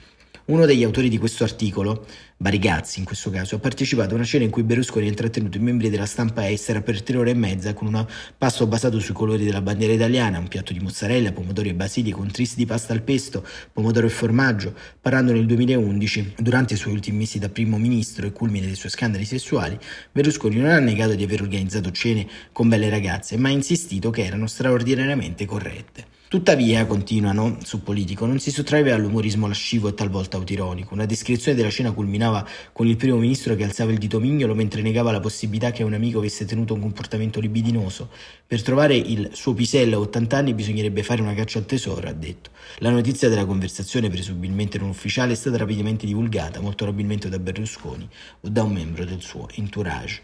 Uno 0.48 0.68
degli 0.68 0.84
autori 0.84 1.10
di 1.10 1.18
questo 1.18 1.44
articolo, 1.44 2.06
Barigazzi 2.38 3.00
in 3.00 3.06
questo 3.06 3.32
caso, 3.32 3.56
ha 3.56 3.60
partecipato 3.60 4.12
a 4.12 4.18
una 4.18 4.26
cena 4.26 4.44
in 4.44 4.52
cui 4.52 4.62
Berlusconi 4.62 5.08
ha 5.08 5.10
intrattenuto 5.10 5.58
i 5.58 5.60
membri 5.60 5.90
della 5.90 6.06
stampa 6.06 6.48
estera 6.48 6.82
per 6.82 7.02
tre 7.02 7.18
ore 7.18 7.32
e 7.32 7.34
mezza 7.34 7.74
con 7.74 7.88
un 7.88 8.06
pasto 8.38 8.68
basato 8.68 9.00
sui 9.00 9.16
colori 9.16 9.44
della 9.44 9.62
bandiera 9.62 9.94
italiana, 9.94 10.38
un 10.38 10.48
piatto 10.48 10.72
di 10.72 10.80
mozzarella, 10.80 11.32
pomodori 11.32 11.70
e 11.70 11.74
basilico, 11.74 12.22
un 12.22 12.30
tris 12.30 12.56
di 12.56 12.68
pasta 12.68 12.94
al 12.94 13.02
pesto, 13.02 13.44
pomodoro 13.74 14.06
e 14.06 14.12
formaggio, 14.12 14.76
parlando 15.02 15.32
nel 15.32 15.48
2011, 15.48 16.36
durante 16.38 16.76
i 16.76 16.78
suoi 16.78 16.94
ultimi 16.94 17.18
mesi 17.18 17.40
da 17.40 17.50
primo 17.50 17.80
ministro 17.80 18.28
e 18.28 18.32
culmine 18.32 18.68
dei 18.68 18.76
suoi 18.76 18.92
scandali 18.92 19.26
sessuali, 19.26 19.80
Berlusconi 20.12 20.58
non 20.58 20.70
ha 20.70 20.78
negato 20.78 21.16
di 21.16 21.24
aver 21.24 21.42
organizzato 21.42 21.90
cene 21.90 22.28
con 22.52 22.70
belle 22.70 22.90
ragazze, 22.90 23.36
ma 23.38 23.48
ha 23.48 23.52
insistito 23.52 24.12
che 24.12 24.24
erano 24.24 24.46
straordinariamente 24.46 25.46
corrette. 25.46 26.15
Tuttavia, 26.28 26.88
continuano 26.88 27.60
su 27.64 27.84
Politico, 27.84 28.26
non 28.26 28.40
si 28.40 28.50
sottraeva 28.50 28.96
all'umorismo 28.96 29.48
lascivo 29.48 29.90
e 29.90 29.94
talvolta 29.94 30.38
autironico. 30.38 30.96
Una 30.96 31.06
descrizione 31.06 31.56
della 31.56 31.70
scena 31.70 31.92
culminava 31.92 32.44
con 32.74 32.88
il 32.88 32.96
primo 32.96 33.18
ministro 33.18 33.54
che 33.54 33.64
alzava 33.64 33.92
il 33.92 34.00
dito 34.00 34.20
mignolo 34.20 34.56
mentre 34.56 34.82
negava 34.82 35.12
la 35.12 35.20
possibilità 35.20 35.70
che 35.70 35.84
un 35.84 35.94
amico 35.94 36.18
avesse 36.18 36.46
tenuto 36.46 36.74
un 36.74 36.82
comportamento 36.82 37.40
libidinoso. 37.40 38.10
Per 38.48 38.64
trovare 38.64 38.96
il 38.96 39.30
suo 39.34 39.54
pisello 39.54 39.98
a 39.98 40.00
80 40.00 40.38
anni 40.38 40.54
bisognerebbe 40.56 41.04
fare 41.04 41.22
una 41.22 41.36
caccia 41.36 41.60
al 41.60 41.68
tesoro, 41.68 42.08
ha 42.08 42.14
detto. 42.14 42.50
La 42.80 42.90
notizia 42.90 43.30
della 43.30 43.46
conversazione, 43.46 44.10
presumibilmente 44.10 44.80
non 44.80 44.90
ufficiale, 44.90 45.34
è 45.34 45.36
stata 45.36 45.58
rapidamente 45.58 46.08
divulgata, 46.08 46.60
molto 46.60 46.86
probabilmente 46.86 47.30
da 47.30 47.38
Berlusconi 47.38 48.10
o 48.42 48.50
da 48.50 48.64
un 48.64 48.74
membro 48.74 49.06
del 49.06 49.22
suo 49.22 49.48
entourage. 49.54 50.22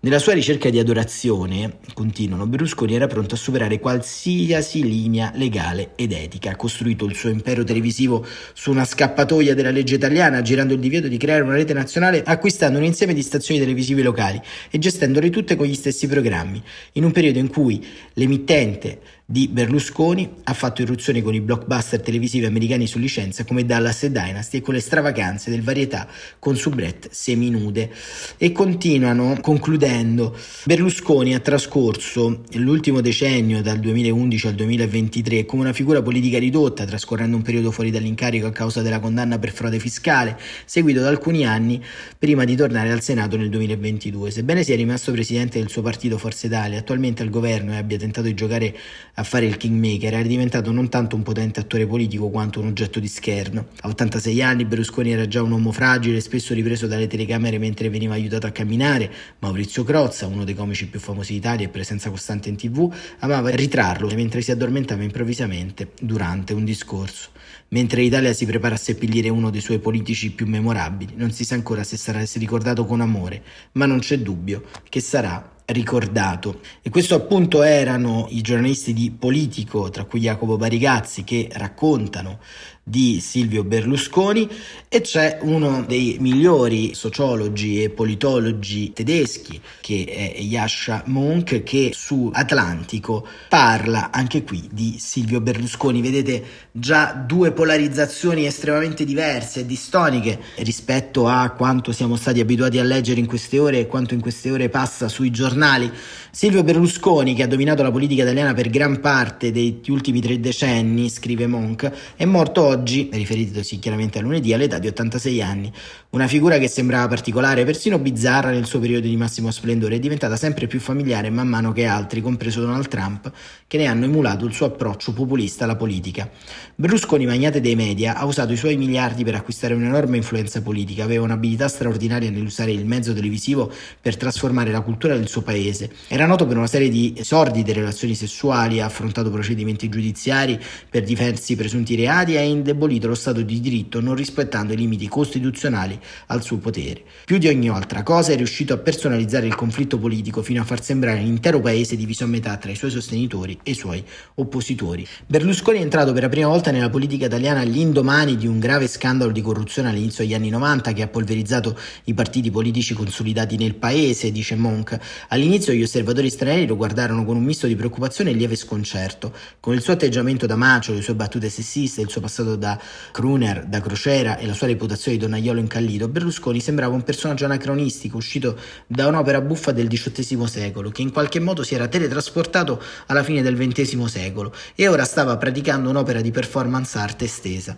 Nella 0.00 0.18
sua 0.18 0.32
ricerca 0.32 0.70
di 0.70 0.78
adorazione, 0.78 1.78
continuano, 1.92 2.46
Berlusconi 2.46 2.94
era 2.94 3.06
pronto 3.06 3.34
a 3.34 3.38
superare 3.38 3.78
qualsiasi 3.78 4.82
linea 4.82 5.30
legale 5.42 5.90
ed 5.96 6.12
etica. 6.12 6.50
Ha 6.50 6.56
costruito 6.56 7.04
il 7.04 7.14
suo 7.14 7.28
impero 7.28 7.64
televisivo 7.64 8.24
su 8.54 8.70
una 8.70 8.84
scappatoia 8.84 9.54
della 9.54 9.70
legge 9.70 9.96
italiana, 9.96 10.40
girando 10.42 10.74
il 10.74 10.80
divieto 10.80 11.08
di 11.08 11.16
creare 11.16 11.42
una 11.42 11.54
rete 11.54 11.72
nazionale, 11.72 12.22
acquistando 12.22 12.78
un 12.78 12.84
insieme 12.84 13.14
di 13.14 13.22
stazioni 13.22 13.60
televisive 13.60 14.02
locali 14.02 14.40
e 14.70 14.78
gestendole 14.78 15.30
tutte 15.30 15.56
con 15.56 15.66
gli 15.66 15.74
stessi 15.74 16.06
programmi, 16.06 16.62
in 16.92 17.04
un 17.04 17.12
periodo 17.12 17.38
in 17.38 17.48
cui 17.48 17.84
l'emittente 18.14 19.00
di 19.24 19.48
Berlusconi 19.48 20.28
ha 20.44 20.52
fatto 20.52 20.82
irruzione 20.82 21.22
con 21.22 21.32
i 21.32 21.40
blockbuster 21.40 22.00
televisivi 22.00 22.44
americani 22.44 22.86
su 22.86 22.98
licenza 22.98 23.44
come 23.44 23.64
Dallas 23.64 24.02
e 24.02 24.10
Dynasty 24.10 24.58
e 24.58 24.60
con 24.60 24.74
le 24.74 24.80
stravaganze 24.80 25.50
del 25.50 25.62
varietà 25.62 26.08
con 26.38 26.56
soubrette 26.56 27.08
seminude. 27.12 27.90
E 28.36 28.52
continuano 28.52 29.38
concludendo. 29.40 30.36
Berlusconi 30.64 31.34
ha 31.34 31.40
trascorso 31.40 32.42
l'ultimo 32.54 33.00
decennio 33.00 33.62
dal 33.62 33.78
2011 33.78 34.46
al 34.48 34.54
2023 34.54 35.46
come 35.46 35.62
una 35.62 35.72
figura 35.72 36.02
politica 36.02 36.38
ridotta 36.38 36.84
trascorrendo 36.84 37.36
un 37.36 37.42
periodo 37.42 37.70
fuori 37.70 37.90
dall'incarico 37.90 38.46
a 38.46 38.52
causa 38.52 38.82
della 38.82 39.00
condanna 39.00 39.38
per 39.38 39.52
frode 39.52 39.78
fiscale 39.78 40.38
seguito 40.64 41.00
da 41.00 41.08
alcuni 41.08 41.46
anni 41.46 41.82
prima 42.18 42.44
di 42.44 42.56
tornare 42.56 42.90
al 42.90 43.00
Senato 43.00 43.36
nel 43.36 43.48
2022 43.48 44.30
sebbene 44.30 44.62
sia 44.62 44.76
rimasto 44.76 45.12
presidente 45.12 45.58
del 45.58 45.68
suo 45.68 45.82
partito 45.82 46.18
Forza 46.18 46.46
Italia 46.46 46.78
attualmente 46.78 47.22
al 47.22 47.30
governo 47.30 47.72
e 47.72 47.76
abbia 47.76 47.98
tentato 47.98 48.26
di 48.26 48.34
giocare 48.34 48.74
a 49.14 49.24
fare 49.24 49.44
il 49.44 49.58
kingmaker, 49.58 50.14
era 50.14 50.26
diventato 50.26 50.72
non 50.72 50.88
tanto 50.88 51.16
un 51.16 51.22
potente 51.22 51.60
attore 51.60 51.86
politico 51.86 52.30
quanto 52.30 52.60
un 52.60 52.68
oggetto 52.68 52.98
di 52.98 53.08
scherno. 53.08 53.66
A 53.80 53.88
86 53.88 54.42
anni 54.42 54.64
Berlusconi 54.64 55.12
era 55.12 55.28
già 55.28 55.42
un 55.42 55.50
uomo 55.50 55.70
fragile, 55.70 56.20
spesso 56.20 56.54
ripreso 56.54 56.86
dalle 56.86 57.06
telecamere 57.06 57.58
mentre 57.58 57.90
veniva 57.90 58.14
aiutato 58.14 58.46
a 58.46 58.50
camminare. 58.50 59.10
Maurizio 59.40 59.84
Crozza, 59.84 60.26
uno 60.26 60.44
dei 60.44 60.54
comici 60.54 60.86
più 60.86 60.98
famosi 60.98 61.34
d'Italia 61.34 61.66
e 61.66 61.68
presenza 61.68 62.08
costante 62.08 62.48
in 62.48 62.56
tv, 62.56 62.90
amava 63.18 63.50
ritrarlo 63.50 64.08
mentre 64.14 64.40
si 64.40 64.50
addormentava 64.50 65.02
improvvisamente 65.02 65.90
durante 66.00 66.54
un 66.54 66.64
discorso. 66.64 67.30
Mentre 67.68 68.02
l'Italia 68.02 68.32
si 68.32 68.46
prepara 68.46 68.74
a 68.74 68.78
seppellire 68.78 69.28
uno 69.28 69.50
dei 69.50 69.60
suoi 69.60 69.78
politici 69.78 70.30
più 70.30 70.46
memorabili, 70.46 71.14
non 71.16 71.32
si 71.32 71.44
sa 71.44 71.54
ancora 71.54 71.84
se 71.84 71.96
sarà 71.96 72.22
ricordato 72.34 72.84
con 72.84 73.00
amore, 73.00 73.42
ma 73.72 73.86
non 73.86 73.98
c'è 73.98 74.18
dubbio 74.18 74.64
che 74.88 75.00
sarà 75.00 75.52
ricordato. 75.72 76.60
E 76.80 76.90
questo 76.90 77.14
appunto 77.14 77.62
erano 77.62 78.26
i 78.30 78.40
giornalisti 78.40 78.92
di 78.92 79.10
Politico, 79.10 79.90
tra 79.90 80.04
cui 80.04 80.20
Jacopo 80.20 80.56
Barigazzi, 80.56 81.24
che 81.24 81.48
raccontano 81.52 82.38
di 82.84 83.20
Silvio 83.20 83.62
Berlusconi 83.62 84.48
e 84.88 85.00
c'è 85.02 85.38
uno 85.42 85.84
dei 85.86 86.16
migliori 86.18 86.94
sociologi 86.94 87.80
e 87.80 87.90
politologi 87.90 88.92
tedeschi 88.92 89.60
che 89.80 90.04
è 90.04 90.40
Yasha 90.40 91.04
Monk 91.06 91.62
che 91.62 91.92
su 91.94 92.28
Atlantico 92.32 93.26
parla 93.48 94.10
anche 94.10 94.42
qui 94.42 94.68
di 94.70 94.96
Silvio 94.98 95.40
Berlusconi. 95.40 96.02
Vedete 96.02 96.44
già 96.72 97.12
due 97.12 97.52
polarizzazioni 97.52 98.46
estremamente 98.46 99.04
diverse 99.04 99.60
e 99.60 99.66
distoniche 99.66 100.40
rispetto 100.56 101.28
a 101.28 101.50
quanto 101.50 101.92
siamo 101.92 102.16
stati 102.16 102.40
abituati 102.40 102.78
a 102.78 102.84
leggere 102.84 103.20
in 103.20 103.26
queste 103.26 103.60
ore 103.60 103.78
e 103.78 103.86
quanto 103.86 104.14
in 104.14 104.20
queste 104.20 104.50
ore 104.50 104.68
passa 104.68 105.08
sui 105.08 105.30
giornali. 105.30 105.90
Silvio 106.30 106.64
Berlusconi, 106.64 107.34
che 107.34 107.42
ha 107.42 107.46
dominato 107.46 107.82
la 107.82 107.90
politica 107.90 108.22
italiana 108.22 108.54
per 108.54 108.70
gran 108.70 109.00
parte 109.00 109.52
degli 109.52 109.90
ultimi 109.90 110.20
tre 110.20 110.40
decenni, 110.40 111.10
scrive 111.10 111.46
Monk, 111.46 111.90
è 112.16 112.24
morto 112.24 112.71
oggi, 112.72 113.10
riferitosi 113.12 113.78
chiaramente 113.78 114.18
a 114.18 114.22
lunedì, 114.22 114.52
all'età 114.52 114.78
di 114.78 114.88
86 114.88 115.42
anni. 115.42 115.70
Una 116.10 116.26
figura 116.26 116.58
che 116.58 116.68
sembrava 116.68 117.06
particolare, 117.06 117.64
persino 117.64 117.98
bizzarra 117.98 118.50
nel 118.50 118.66
suo 118.66 118.80
periodo 118.80 119.06
di 119.06 119.16
massimo 119.16 119.50
splendore, 119.50 119.96
è 119.96 119.98
diventata 119.98 120.36
sempre 120.36 120.66
più 120.66 120.80
familiare 120.80 121.30
man 121.30 121.48
mano 121.48 121.72
che 121.72 121.84
altri, 121.84 122.20
compreso 122.20 122.60
Donald 122.60 122.88
Trump, 122.88 123.30
che 123.66 123.76
ne 123.76 123.86
hanno 123.86 124.06
emulato 124.06 124.46
il 124.46 124.52
suo 124.52 124.66
approccio 124.66 125.12
populista 125.12 125.64
alla 125.64 125.76
politica. 125.76 126.28
Berlusconi, 126.74 127.26
magnate 127.26 127.60
dei 127.60 127.76
media, 127.76 128.16
ha 128.16 128.24
usato 128.24 128.52
i 128.52 128.56
suoi 128.56 128.76
miliardi 128.76 129.24
per 129.24 129.34
acquistare 129.34 129.74
un'enorme 129.74 130.16
influenza 130.16 130.62
politica, 130.62 131.04
aveva 131.04 131.24
un'abilità 131.24 131.68
straordinaria 131.68 132.30
nell'usare 132.30 132.72
il 132.72 132.86
mezzo 132.86 133.12
televisivo 133.12 133.70
per 134.00 134.16
trasformare 134.16 134.70
la 134.70 134.80
cultura 134.80 135.16
del 135.16 135.28
suo 135.28 135.42
paese. 135.42 135.90
Era 136.08 136.26
noto 136.26 136.46
per 136.46 136.56
una 136.56 136.66
serie 136.66 136.88
di 136.88 137.20
sordide 137.22 137.72
relazioni 137.72 138.14
sessuali, 138.14 138.80
ha 138.80 138.86
affrontato 138.86 139.30
procedimenti 139.30 139.88
giudiziari 139.88 140.58
per 140.88 141.02
diversi 141.02 141.56
presunti 141.56 141.94
reati 141.94 142.34
e 142.34 142.38
ha 142.38 142.42
indebolito 142.62 143.08
lo 143.08 143.14
Stato 143.14 143.42
di 143.42 143.60
diritto 143.60 144.00
non 144.00 144.14
rispettando 144.14 144.72
i 144.72 144.76
limiti 144.76 145.08
costituzionali 145.08 145.98
al 146.28 146.42
suo 146.42 146.58
potere. 146.58 147.02
Più 147.24 147.38
di 147.38 147.48
ogni 147.48 147.68
altra 147.68 148.02
cosa 148.02 148.32
è 148.32 148.36
riuscito 148.36 148.72
a 148.72 148.78
personalizzare 148.78 149.46
il 149.46 149.54
conflitto 149.54 149.98
politico 149.98 150.42
fino 150.42 150.62
a 150.62 150.64
far 150.64 150.82
sembrare 150.82 151.20
l'intero 151.20 151.60
paese 151.60 151.96
diviso 151.96 152.24
a 152.24 152.28
metà 152.28 152.56
tra 152.56 152.70
i 152.70 152.76
suoi 152.76 152.90
sostenitori 152.90 153.58
e 153.62 153.72
i 153.72 153.74
suoi 153.74 154.02
oppositori. 154.36 155.06
Berlusconi 155.26 155.78
è 155.78 155.82
entrato 155.82 156.12
per 156.12 156.22
la 156.22 156.28
prima 156.28 156.48
volta 156.48 156.70
nella 156.70 156.88
politica 156.88 157.26
italiana 157.26 157.60
all'indomani 157.60 158.36
di 158.36 158.46
un 158.46 158.58
grave 158.58 158.86
scandalo 158.86 159.30
di 159.30 159.40
corruzione 159.42 159.90
all'inizio 159.90 160.24
degli 160.24 160.34
anni 160.34 160.48
90 160.48 160.92
che 160.92 161.02
ha 161.02 161.08
polverizzato 161.08 161.78
i 162.04 162.14
partiti 162.14 162.50
politici 162.50 162.94
consolidati 162.94 163.56
nel 163.56 163.74
paese, 163.74 164.32
dice 164.32 164.54
Monk. 164.54 164.98
All'inizio 165.28 165.72
gli 165.72 165.82
osservatori 165.82 166.30
stranieri 166.30 166.66
lo 166.66 166.76
guardarono 166.76 167.24
con 167.24 167.36
un 167.36 167.44
misto 167.44 167.66
di 167.66 167.76
preoccupazione 167.76 168.30
e 168.30 168.34
lieve 168.34 168.56
sconcerto. 168.56 169.32
Con 169.60 169.74
il 169.74 169.82
suo 169.82 169.92
atteggiamento 169.92 170.46
da 170.46 170.56
macio, 170.56 170.92
le 170.92 171.02
sue 171.02 171.14
battute 171.14 171.48
sessiste, 171.48 172.00
il 172.00 172.08
suo 172.08 172.20
passato 172.20 172.51
da 172.56 172.78
crooner, 173.10 173.64
da 173.64 173.80
crociera 173.80 174.36
e 174.38 174.46
la 174.46 174.54
sua 174.54 174.66
reputazione 174.66 175.16
di 175.16 175.22
donnaiolo 175.22 175.60
incallito, 175.60 176.08
Berlusconi 176.08 176.60
sembrava 176.60 176.94
un 176.94 177.02
personaggio 177.02 177.44
anacronistico 177.44 178.16
uscito 178.16 178.58
da 178.86 179.06
un'opera 179.06 179.40
buffa 179.40 179.72
del 179.72 179.88
XVIII 179.88 180.46
secolo, 180.46 180.90
che 180.90 181.02
in 181.02 181.12
qualche 181.12 181.40
modo 181.40 181.62
si 181.62 181.74
era 181.74 181.88
teletrasportato 181.88 182.82
alla 183.06 183.22
fine 183.22 183.42
del 183.42 183.56
XX 183.56 184.04
secolo 184.04 184.54
e 184.74 184.88
ora 184.88 185.04
stava 185.04 185.36
praticando 185.36 185.90
un'opera 185.90 186.20
di 186.20 186.30
performance 186.30 186.98
art 186.98 187.22
estesa. 187.22 187.76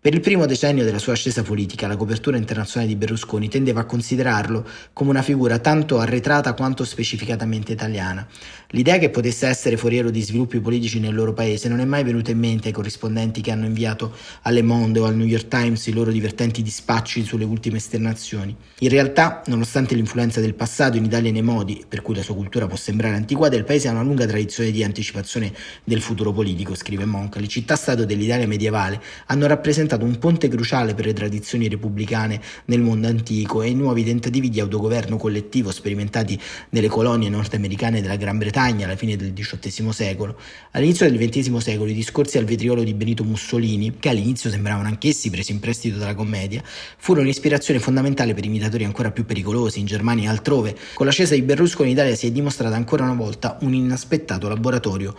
Per 0.00 0.14
il 0.14 0.20
primo 0.20 0.46
decennio 0.46 0.84
della 0.84 1.00
sua 1.00 1.14
ascesa 1.14 1.42
politica, 1.42 1.88
la 1.88 1.96
copertura 1.96 2.36
internazionale 2.36 2.92
di 2.92 2.96
Berlusconi 2.96 3.48
tendeva 3.48 3.80
a 3.80 3.84
considerarlo 3.84 4.64
come 4.92 5.10
una 5.10 5.22
figura 5.22 5.58
tanto 5.58 5.98
arretrata 5.98 6.52
quanto 6.52 6.84
specificatamente 6.84 7.72
italiana. 7.72 8.24
L'idea 8.68 8.98
che 8.98 9.10
potesse 9.10 9.48
essere 9.48 9.76
foriero 9.76 10.10
di 10.10 10.22
sviluppi 10.22 10.60
politici 10.60 11.00
nel 11.00 11.16
loro 11.16 11.32
paese 11.32 11.68
non 11.68 11.80
è 11.80 11.84
mai 11.84 12.04
venuta 12.04 12.30
in 12.30 12.38
mente 12.38 12.68
ai 12.68 12.74
corrispondenti 12.74 13.40
che 13.40 13.50
hanno 13.50 13.66
inviato 13.66 14.14
alle 14.42 14.62
Monde 14.62 15.00
o 15.00 15.04
al 15.04 15.16
New 15.16 15.26
York 15.26 15.48
Times 15.48 15.84
i 15.88 15.92
loro 15.92 16.12
divertenti 16.12 16.62
dispacci 16.62 17.24
sulle 17.24 17.44
ultime 17.44 17.78
esternazioni. 17.78 18.54
In 18.78 18.90
realtà, 18.90 19.42
nonostante 19.46 19.96
l'influenza 19.96 20.38
del 20.38 20.54
passato 20.54 20.96
in 20.96 21.06
Italia 21.06 21.32
nei 21.32 21.42
modi, 21.42 21.84
per 21.88 22.02
cui 22.02 22.14
la 22.14 22.22
sua 22.22 22.36
cultura 22.36 22.68
può 22.68 22.76
sembrare 22.76 23.16
antiquata, 23.16 23.56
il 23.56 23.64
paese 23.64 23.88
ha 23.88 23.90
una 23.90 24.02
lunga 24.02 24.26
tradizione 24.26 24.70
di 24.70 24.84
anticipazione 24.84 25.52
del 25.82 26.00
futuro 26.00 26.32
politico, 26.32 26.76
scrive 26.76 27.04
Monk. 27.04 27.34
Le 27.34 27.48
città-stato 27.48 28.04
dell'Italia 28.04 28.46
medievale 28.46 29.02
hanno 29.26 29.48
rappresentato 29.48 29.86
un 29.96 30.18
ponte 30.18 30.48
cruciale 30.48 30.94
per 30.94 31.06
le 31.06 31.12
tradizioni 31.12 31.68
repubblicane 31.68 32.40
nel 32.66 32.80
mondo 32.80 33.08
antico 33.08 33.62
e 33.62 33.70
i 33.70 33.74
nuovi 33.74 34.04
tentativi 34.04 34.48
di 34.48 34.60
autogoverno 34.60 35.16
collettivo 35.16 35.70
sperimentati 35.70 36.38
nelle 36.70 36.88
colonie 36.88 37.28
nordamericane 37.28 38.00
della 38.00 38.16
Gran 38.16 38.38
Bretagna 38.38 38.84
alla 38.86 38.96
fine 38.96 39.16
del 39.16 39.32
XVIII 39.32 39.92
secolo. 39.92 40.38
All'inizio 40.72 41.10
del 41.10 41.18
XX 41.18 41.56
secolo 41.56 41.90
i 41.90 41.94
discorsi 41.94 42.38
al 42.38 42.44
vetriolo 42.44 42.82
di 42.82 42.94
Benito 42.94 43.24
Mussolini, 43.24 43.96
che 43.98 44.08
all'inizio 44.08 44.50
sembravano 44.50 44.88
anch'essi 44.88 45.30
presi 45.30 45.52
in 45.52 45.60
prestito 45.60 45.98
dalla 45.98 46.14
commedia, 46.14 46.62
furono 46.64 47.28
ispirazione 47.28 47.80
fondamentale 47.80 48.34
per 48.34 48.44
imitatori 48.44 48.84
ancora 48.84 49.10
più 49.10 49.24
pericolosi 49.24 49.80
in 49.80 49.86
Germania 49.86 50.28
e 50.28 50.32
altrove. 50.32 50.76
Con 50.94 51.06
l'ascesa 51.06 51.34
di 51.34 51.42
Berlusconi 51.42 51.92
Italia 51.92 52.14
si 52.14 52.26
è 52.26 52.30
dimostrata 52.30 52.76
ancora 52.76 53.04
una 53.04 53.14
volta 53.14 53.58
un 53.60 53.74
inaspettato 53.74 54.48
laboratorio 54.48 55.14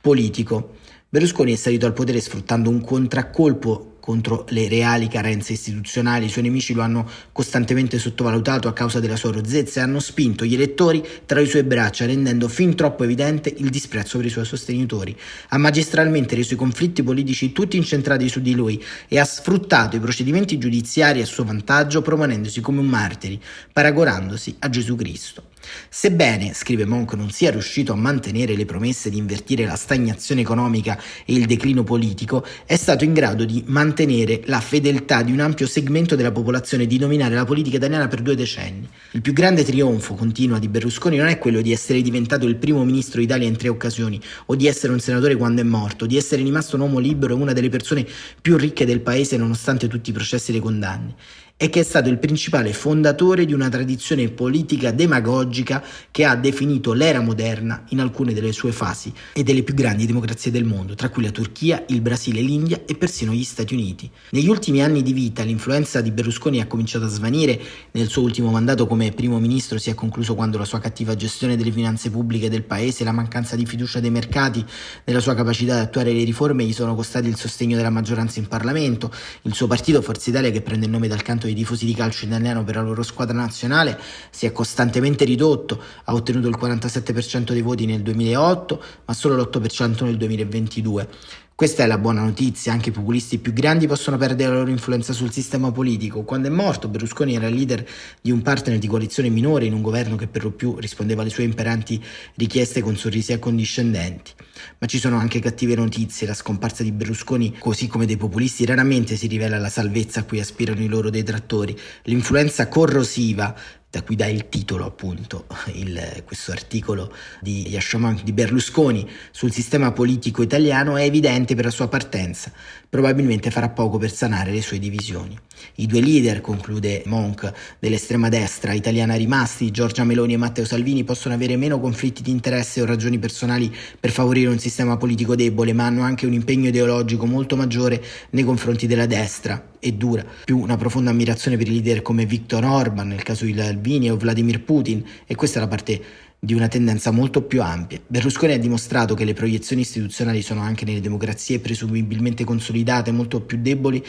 politico. 0.00 0.76
Berlusconi 1.08 1.52
è 1.52 1.56
salito 1.56 1.86
al 1.86 1.92
potere 1.92 2.20
sfruttando 2.20 2.70
un 2.70 2.80
contraccolpo 2.80 3.93
contro 4.04 4.44
le 4.50 4.68
reali 4.68 5.08
carenze 5.08 5.54
istituzionali. 5.54 6.26
I 6.26 6.28
suoi 6.28 6.44
nemici 6.44 6.74
lo 6.74 6.82
hanno 6.82 7.08
costantemente 7.32 7.98
sottovalutato 7.98 8.68
a 8.68 8.74
causa 8.74 9.00
della 9.00 9.16
sua 9.16 9.32
rozzezza 9.32 9.80
e 9.80 9.82
hanno 9.82 9.98
spinto 9.98 10.44
gli 10.44 10.52
elettori 10.52 11.02
tra 11.24 11.40
le 11.40 11.46
sue 11.46 11.64
braccia, 11.64 12.04
rendendo 12.04 12.48
fin 12.48 12.74
troppo 12.74 13.04
evidente 13.04 13.54
il 13.56 13.70
disprezzo 13.70 14.18
per 14.18 14.26
i 14.26 14.28
suoi 14.28 14.44
sostenitori. 14.44 15.16
Ha 15.48 15.56
magistralmente 15.56 16.34
reso 16.34 16.52
i 16.52 16.58
conflitti 16.58 17.02
politici 17.02 17.52
tutti 17.52 17.78
incentrati 17.78 18.28
su 18.28 18.42
di 18.42 18.54
lui 18.54 18.84
e 19.08 19.18
ha 19.18 19.24
sfruttato 19.24 19.96
i 19.96 20.00
procedimenti 20.00 20.58
giudiziari 20.58 21.22
a 21.22 21.26
suo 21.26 21.44
vantaggio, 21.44 22.02
proponendosi 22.02 22.60
come 22.60 22.80
un 22.80 22.86
martire, 22.86 23.40
paragonandosi 23.72 24.56
a 24.58 24.68
Gesù 24.68 24.96
Cristo. 24.96 25.53
Sebbene, 25.88 26.52
scrive 26.54 26.84
Monk, 26.84 27.14
non 27.14 27.30
sia 27.30 27.50
riuscito 27.50 27.92
a 27.92 27.96
mantenere 27.96 28.56
le 28.56 28.64
promesse 28.64 29.10
di 29.10 29.18
invertire 29.18 29.64
la 29.64 29.76
stagnazione 29.76 30.40
economica 30.40 31.00
e 31.24 31.34
il 31.34 31.46
declino 31.46 31.82
politico, 31.84 32.44
è 32.66 32.76
stato 32.76 33.04
in 33.04 33.12
grado 33.12 33.44
di 33.44 33.62
mantenere 33.66 34.42
la 34.46 34.60
fedeltà 34.60 35.22
di 35.22 35.32
un 35.32 35.40
ampio 35.40 35.66
segmento 35.66 36.16
della 36.16 36.32
popolazione 36.32 36.84
e 36.84 36.86
di 36.86 36.98
dominare 36.98 37.34
la 37.34 37.44
politica 37.44 37.76
italiana 37.76 38.08
per 38.08 38.22
due 38.22 38.34
decenni. 38.34 38.88
Il 39.12 39.20
più 39.20 39.32
grande 39.32 39.64
trionfo, 39.64 40.14
continua, 40.14 40.58
di 40.58 40.68
Berlusconi 40.68 41.16
non 41.16 41.28
è 41.28 41.38
quello 41.38 41.60
di 41.60 41.72
essere 41.72 42.02
diventato 42.02 42.46
il 42.46 42.56
primo 42.56 42.84
ministro 42.84 43.20
d'Italia 43.20 43.48
in 43.48 43.56
tre 43.56 43.68
occasioni, 43.68 44.20
o 44.46 44.54
di 44.54 44.66
essere 44.66 44.92
un 44.92 45.00
senatore 45.00 45.36
quando 45.36 45.60
è 45.60 45.64
morto, 45.64 46.06
di 46.06 46.16
essere 46.16 46.42
rimasto 46.42 46.76
un 46.76 46.82
uomo 46.82 46.98
libero 46.98 47.34
e 47.34 47.40
una 47.40 47.52
delle 47.52 47.68
persone 47.68 48.06
più 48.40 48.56
ricche 48.56 48.84
del 48.84 49.00
paese 49.00 49.36
nonostante 49.36 49.88
tutti 49.88 50.10
i 50.10 50.12
processi 50.12 50.50
e 50.50 50.54
le 50.54 50.60
condanne 50.60 51.14
e 51.56 51.70
che 51.70 51.80
è 51.80 51.82
stato 51.84 52.08
il 52.08 52.18
principale 52.18 52.72
fondatore 52.72 53.44
di 53.44 53.52
una 53.52 53.68
tradizione 53.68 54.28
politica 54.28 54.90
demagogica 54.90 55.84
che 56.10 56.24
ha 56.24 56.34
definito 56.34 56.92
l'era 56.92 57.20
moderna 57.20 57.84
in 57.90 58.00
alcune 58.00 58.32
delle 58.32 58.50
sue 58.50 58.72
fasi 58.72 59.12
e 59.32 59.44
delle 59.44 59.62
più 59.62 59.72
grandi 59.72 60.04
democrazie 60.04 60.50
del 60.50 60.64
mondo, 60.64 60.96
tra 60.96 61.10
cui 61.10 61.22
la 61.22 61.30
Turchia, 61.30 61.84
il 61.88 62.00
Brasile, 62.00 62.40
l'India 62.40 62.82
e 62.84 62.96
persino 62.96 63.32
gli 63.32 63.44
Stati 63.44 63.72
Uniti. 63.72 64.10
Negli 64.30 64.48
ultimi 64.48 64.82
anni 64.82 65.02
di 65.02 65.12
vita 65.12 65.44
l'influenza 65.44 66.00
di 66.00 66.10
Berlusconi 66.10 66.60
ha 66.60 66.66
cominciato 66.66 67.04
a 67.04 67.08
svanire, 67.08 67.60
nel 67.92 68.08
suo 68.08 68.22
ultimo 68.22 68.50
mandato 68.50 68.88
come 68.88 69.12
primo 69.12 69.38
ministro 69.38 69.78
si 69.78 69.90
è 69.90 69.94
concluso 69.94 70.34
quando 70.34 70.58
la 70.58 70.64
sua 70.64 70.80
cattiva 70.80 71.14
gestione 71.14 71.56
delle 71.56 71.70
finanze 71.70 72.10
pubbliche 72.10 72.50
del 72.50 72.64
paese 72.64 73.04
la 73.04 73.12
mancanza 73.12 73.54
di 73.54 73.64
fiducia 73.64 74.00
dei 74.00 74.10
mercati 74.10 74.64
nella 75.04 75.20
sua 75.20 75.34
capacità 75.34 75.74
di 75.74 75.80
attuare 75.82 76.12
le 76.12 76.24
riforme 76.24 76.64
gli 76.64 76.72
sono 76.72 76.96
costati 76.96 77.28
il 77.28 77.36
sostegno 77.36 77.76
della 77.76 77.90
maggioranza 77.90 78.40
in 78.40 78.48
Parlamento, 78.48 79.12
il 79.42 79.54
suo 79.54 79.68
partito 79.68 80.02
Forza 80.02 80.30
Italia 80.30 80.50
che 80.50 80.60
prende 80.60 80.86
il 80.86 80.90
nome 80.90 81.06
dal 81.06 81.22
canto 81.22 81.43
dei 81.46 81.54
tifosi 81.54 81.84
di 81.86 81.94
calcio 81.94 82.24
italiano 82.24 82.64
per 82.64 82.76
la 82.76 82.82
loro 82.82 83.02
squadra 83.02 83.36
nazionale 83.36 83.98
si 84.30 84.46
è 84.46 84.52
costantemente 84.52 85.24
ridotto, 85.24 85.80
ha 86.04 86.14
ottenuto 86.14 86.48
il 86.48 86.56
47% 86.58 87.52
dei 87.52 87.62
voti 87.62 87.86
nel 87.86 88.02
2008 88.02 88.82
ma 89.04 89.14
solo 89.14 89.36
l'8% 89.36 90.04
nel 90.04 90.16
2022. 90.16 91.08
Questa 91.56 91.84
è 91.84 91.86
la 91.86 91.98
buona 91.98 92.20
notizia, 92.20 92.72
anche 92.72 92.88
i 92.88 92.92
populisti 92.92 93.38
più 93.38 93.52
grandi 93.52 93.86
possono 93.86 94.16
perdere 94.16 94.50
la 94.50 94.58
loro 94.58 94.70
influenza 94.70 95.12
sul 95.12 95.30
sistema 95.30 95.70
politico. 95.70 96.24
Quando 96.24 96.48
è 96.48 96.50
morto, 96.50 96.88
Berlusconi 96.88 97.36
era 97.36 97.48
leader 97.48 97.86
di 98.20 98.32
un 98.32 98.42
partner 98.42 98.76
di 98.76 98.88
coalizione 98.88 99.28
minore 99.28 99.64
in 99.64 99.72
un 99.72 99.80
governo 99.80 100.16
che 100.16 100.26
per 100.26 100.42
lo 100.42 100.50
più 100.50 100.76
rispondeva 100.80 101.20
alle 101.20 101.30
sue 101.30 101.44
imperanti 101.44 102.02
richieste 102.34 102.82
con 102.82 102.96
sorrisi 102.96 103.34
accondiscendenti. 103.34 104.32
Ma 104.78 104.88
ci 104.88 104.98
sono 104.98 105.16
anche 105.16 105.38
cattive 105.38 105.76
notizie, 105.76 106.26
la 106.26 106.34
scomparsa 106.34 106.82
di 106.82 106.90
Berlusconi, 106.90 107.56
così 107.56 107.86
come 107.86 108.06
dei 108.06 108.16
populisti, 108.16 108.64
raramente 108.64 109.14
si 109.14 109.28
rivela 109.28 109.56
la 109.56 109.68
salvezza 109.68 110.20
a 110.20 110.24
cui 110.24 110.40
aspirano 110.40 110.82
i 110.82 110.88
loro 110.88 111.08
detrattori. 111.08 111.78
L'influenza 112.02 112.66
corrosiva 112.66 113.54
da 113.94 114.02
cui 114.02 114.16
dà 114.16 114.26
il 114.26 114.48
titolo 114.48 114.86
appunto 114.86 115.46
il, 115.74 116.22
questo 116.24 116.50
articolo 116.50 117.14
di 117.40 117.68
Yashoman 117.68 118.22
di 118.24 118.32
Berlusconi 118.32 119.08
sul 119.30 119.52
sistema 119.52 119.92
politico 119.92 120.42
italiano 120.42 120.96
è 120.96 121.04
evidente 121.04 121.54
per 121.54 121.66
la 121.66 121.70
sua 121.70 121.86
partenza, 121.86 122.50
probabilmente 122.88 123.52
farà 123.52 123.68
poco 123.68 123.96
per 123.96 124.12
sanare 124.12 124.50
le 124.50 124.62
sue 124.62 124.80
divisioni. 124.80 125.38
I 125.76 125.86
due 125.86 126.00
leader, 126.00 126.40
conclude 126.40 127.04
Monk, 127.06 127.52
dell'estrema 127.78 128.28
destra 128.28 128.72
italiana 128.72 129.14
rimasti, 129.14 129.70
Giorgia 129.70 130.02
Meloni 130.02 130.32
e 130.32 130.38
Matteo 130.38 130.64
Salvini, 130.64 131.04
possono 131.04 131.34
avere 131.34 131.56
meno 131.56 131.78
conflitti 131.78 132.20
di 132.20 132.32
interesse 132.32 132.82
o 132.82 132.86
ragioni 132.86 133.20
personali 133.20 133.72
per 133.98 134.10
favorire 134.10 134.50
un 134.50 134.58
sistema 134.58 134.96
politico 134.96 135.36
debole, 135.36 135.72
ma 135.72 135.86
hanno 135.86 136.02
anche 136.02 136.26
un 136.26 136.32
impegno 136.32 136.68
ideologico 136.68 137.26
molto 137.26 137.54
maggiore 137.54 138.02
nei 138.30 138.42
confronti 138.42 138.88
della 138.88 139.06
destra 139.06 139.72
e 139.84 139.92
dura, 139.92 140.24
più 140.44 140.58
una 140.58 140.78
profonda 140.78 141.10
ammirazione 141.10 141.58
per 141.58 141.68
i 141.68 141.72
leader 141.72 142.00
come 142.00 142.24
Viktor 142.24 142.64
Orban, 142.64 143.08
nel 143.08 143.22
caso 143.22 143.44
di 143.44 143.54
Salvini, 143.54 144.10
o 144.10 144.16
Vladimir 144.16 144.62
Putin, 144.62 145.04
e 145.26 145.34
questa 145.34 145.58
è 145.58 145.60
la 145.60 145.68
parte 145.68 146.02
di 146.44 146.52
una 146.52 146.68
tendenza 146.68 147.10
molto 147.10 147.42
più 147.42 147.62
ampia. 147.62 148.00
Berlusconi 148.06 148.52
ha 148.52 148.58
dimostrato 148.58 149.14
che 149.14 149.24
le 149.24 149.32
proiezioni 149.32 149.80
istituzionali 149.80 150.42
sono 150.42 150.60
anche 150.60 150.84
nelle 150.84 151.00
democrazie 151.00 151.58
presumibilmente 151.58 152.44
consolidate 152.44 153.10
molto 153.12 153.40
più 153.40 153.58
deboli 153.60 154.04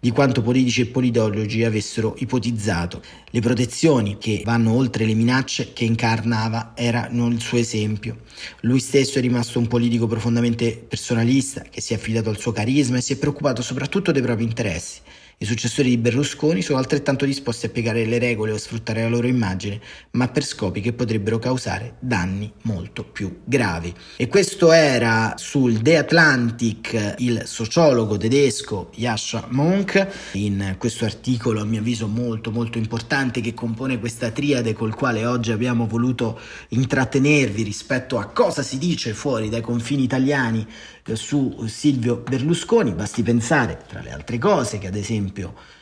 di 0.00 0.10
quanto 0.10 0.40
politici 0.40 0.80
e 0.80 0.86
politologi 0.86 1.62
avessero 1.62 2.14
ipotizzato. 2.18 3.02
Le 3.30 3.40
protezioni 3.40 4.16
che 4.18 4.42
vanno 4.44 4.72
oltre 4.72 5.04
le 5.04 5.14
minacce 5.14 5.74
che 5.74 5.84
incarnava 5.84 6.72
erano 6.74 7.28
il 7.28 7.40
suo 7.40 7.58
esempio. 7.58 8.20
Lui 8.60 8.80
stesso 8.80 9.18
è 9.18 9.20
rimasto 9.20 9.58
un 9.58 9.66
politico 9.66 10.06
profondamente 10.06 10.82
personalista 10.88 11.62
che 11.68 11.82
si 11.82 11.92
è 11.92 11.96
affidato 11.96 12.30
al 12.30 12.38
suo 12.38 12.52
carisma 12.52 12.96
e 12.96 13.02
si 13.02 13.12
è 13.12 13.16
preoccupato 13.16 13.60
soprattutto 13.60 14.10
dei 14.10 14.22
propri 14.22 14.44
interessi. 14.44 15.00
I 15.36 15.46
successori 15.46 15.88
di 15.88 15.98
Berlusconi 15.98 16.62
sono 16.62 16.78
altrettanto 16.78 17.24
disposti 17.24 17.66
a 17.66 17.68
piegare 17.68 18.04
le 18.06 18.20
regole 18.20 18.52
o 18.52 18.56
sfruttare 18.56 19.02
la 19.02 19.08
loro 19.08 19.26
immagine, 19.26 19.80
ma 20.12 20.28
per 20.28 20.44
scopi 20.44 20.80
che 20.80 20.92
potrebbero 20.92 21.40
causare 21.40 21.96
danni 21.98 22.52
molto 22.62 23.02
più 23.02 23.40
gravi. 23.44 23.92
E 24.16 24.28
questo 24.28 24.70
era 24.70 25.34
sul 25.36 25.82
The 25.82 25.96
Atlantic 25.98 27.16
il 27.18 27.42
sociologo 27.46 28.16
tedesco 28.16 28.90
Jascha 28.94 29.48
Monk, 29.50 30.06
in 30.34 30.76
questo 30.78 31.04
articolo 31.04 31.60
a 31.60 31.64
mio 31.64 31.80
avviso 31.80 32.06
molto 32.06 32.52
molto 32.52 32.78
importante 32.78 33.40
che 33.40 33.54
compone 33.54 33.98
questa 33.98 34.30
triade 34.30 34.72
col 34.72 34.94
quale 34.94 35.26
oggi 35.26 35.50
abbiamo 35.50 35.88
voluto 35.88 36.38
intrattenervi 36.68 37.64
rispetto 37.64 38.18
a 38.18 38.26
cosa 38.26 38.62
si 38.62 38.78
dice 38.78 39.12
fuori 39.14 39.48
dai 39.48 39.62
confini 39.62 40.04
italiani 40.04 40.64
su 41.12 41.66
Silvio 41.66 42.16
Berlusconi, 42.16 42.92
basti 42.92 43.22
pensare, 43.22 43.82
tra 43.86 44.00
le 44.00 44.10
altre 44.10 44.38
cose, 44.38 44.78
che 44.78 44.86
ad 44.86 44.94
esempio 44.96 45.23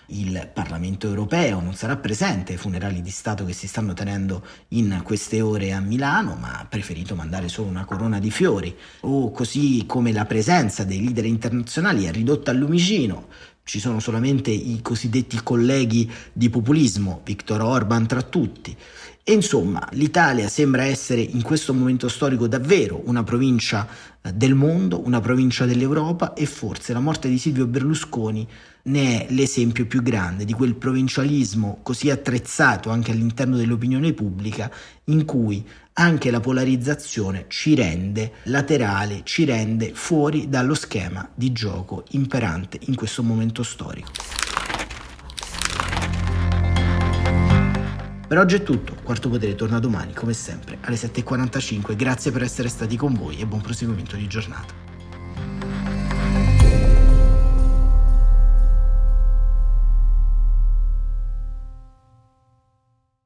il 0.06 0.50
Parlamento 0.52 1.06
europeo 1.06 1.60
non 1.60 1.74
sarà 1.74 1.96
presente 1.96 2.52
ai 2.52 2.58
funerali 2.58 3.00
di 3.00 3.10
Stato 3.10 3.44
che 3.44 3.52
si 3.52 3.66
stanno 3.66 3.94
tenendo 3.94 4.44
in 4.68 5.00
queste 5.02 5.40
ore 5.40 5.72
a 5.72 5.80
Milano, 5.80 6.34
ma 6.34 6.58
ha 6.58 6.66
preferito 6.66 7.14
mandare 7.14 7.48
solo 7.48 7.68
una 7.68 7.84
corona 7.84 8.18
di 8.18 8.30
fiori, 8.30 8.76
o 9.00 9.30
così 9.30 9.84
come 9.86 10.12
la 10.12 10.26
presenza 10.26 10.84
dei 10.84 11.02
leader 11.02 11.24
internazionali 11.24 12.04
è 12.04 12.12
ridotta 12.12 12.50
al 12.50 12.58
lumicino. 12.58 13.28
Ci 13.64 13.78
sono 13.78 14.00
solamente 14.00 14.50
i 14.50 14.80
cosiddetti 14.82 15.40
colleghi 15.42 16.10
di 16.32 16.50
populismo, 16.50 17.20
Viktor 17.24 17.60
Orban 17.60 18.06
tra 18.08 18.22
tutti. 18.22 18.76
E 19.24 19.32
insomma, 19.32 19.86
l'Italia 19.92 20.48
sembra 20.48 20.82
essere 20.82 21.20
in 21.20 21.42
questo 21.42 21.72
momento 21.72 22.08
storico 22.08 22.48
davvero 22.48 23.02
una 23.04 23.22
provincia 23.22 23.86
eh, 24.20 24.32
del 24.32 24.56
mondo, 24.56 25.06
una 25.06 25.20
provincia 25.20 25.64
dell'Europa 25.64 26.32
e 26.32 26.44
forse 26.44 26.92
la 26.92 26.98
morte 26.98 27.28
di 27.28 27.38
Silvio 27.38 27.66
Berlusconi 27.66 28.48
ne 28.84 29.26
è 29.28 29.32
l'esempio 29.32 29.86
più 29.86 30.02
grande 30.02 30.44
di 30.44 30.52
quel 30.52 30.74
provincialismo 30.74 31.78
così 31.84 32.10
attrezzato 32.10 32.90
anche 32.90 33.12
all'interno 33.12 33.56
dell'opinione 33.56 34.12
pubblica 34.12 34.68
in 35.04 35.24
cui 35.24 35.64
anche 35.92 36.32
la 36.32 36.40
polarizzazione 36.40 37.44
ci 37.46 37.76
rende 37.76 38.32
laterale, 38.44 39.20
ci 39.22 39.44
rende 39.44 39.92
fuori 39.94 40.48
dallo 40.48 40.74
schema 40.74 41.30
di 41.32 41.52
gioco 41.52 42.02
imperante 42.10 42.80
in 42.86 42.96
questo 42.96 43.22
momento 43.22 43.62
storico. 43.62 44.51
Per 48.32 48.40
oggi 48.40 48.54
è 48.54 48.62
tutto, 48.62 48.96
Quarto 49.02 49.28
Potere 49.28 49.54
torna 49.54 49.78
domani 49.78 50.14
come 50.14 50.32
sempre 50.32 50.78
alle 50.80 50.96
7.45, 50.96 51.94
grazie 51.94 52.30
per 52.30 52.42
essere 52.42 52.70
stati 52.70 52.96
con 52.96 53.12
voi 53.12 53.38
e 53.38 53.44
buon 53.44 53.60
proseguimento 53.60 54.16
di 54.16 54.26
giornata. 54.26 54.72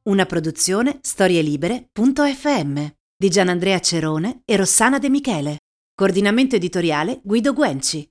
Una 0.09 0.27
produzione 0.27 0.99
storielibere.fm 1.01 2.87
di 3.17 3.29
Gianandrea 3.29 3.79
Cerone 3.79 4.43
e 4.45 4.57
Rossana 4.57 4.99
De 4.99 5.09
Michele. 5.09 5.59
Coordinamento 5.95 6.57
editoriale 6.57 7.21
Guido 7.23 7.53
Guenci. 7.53 8.11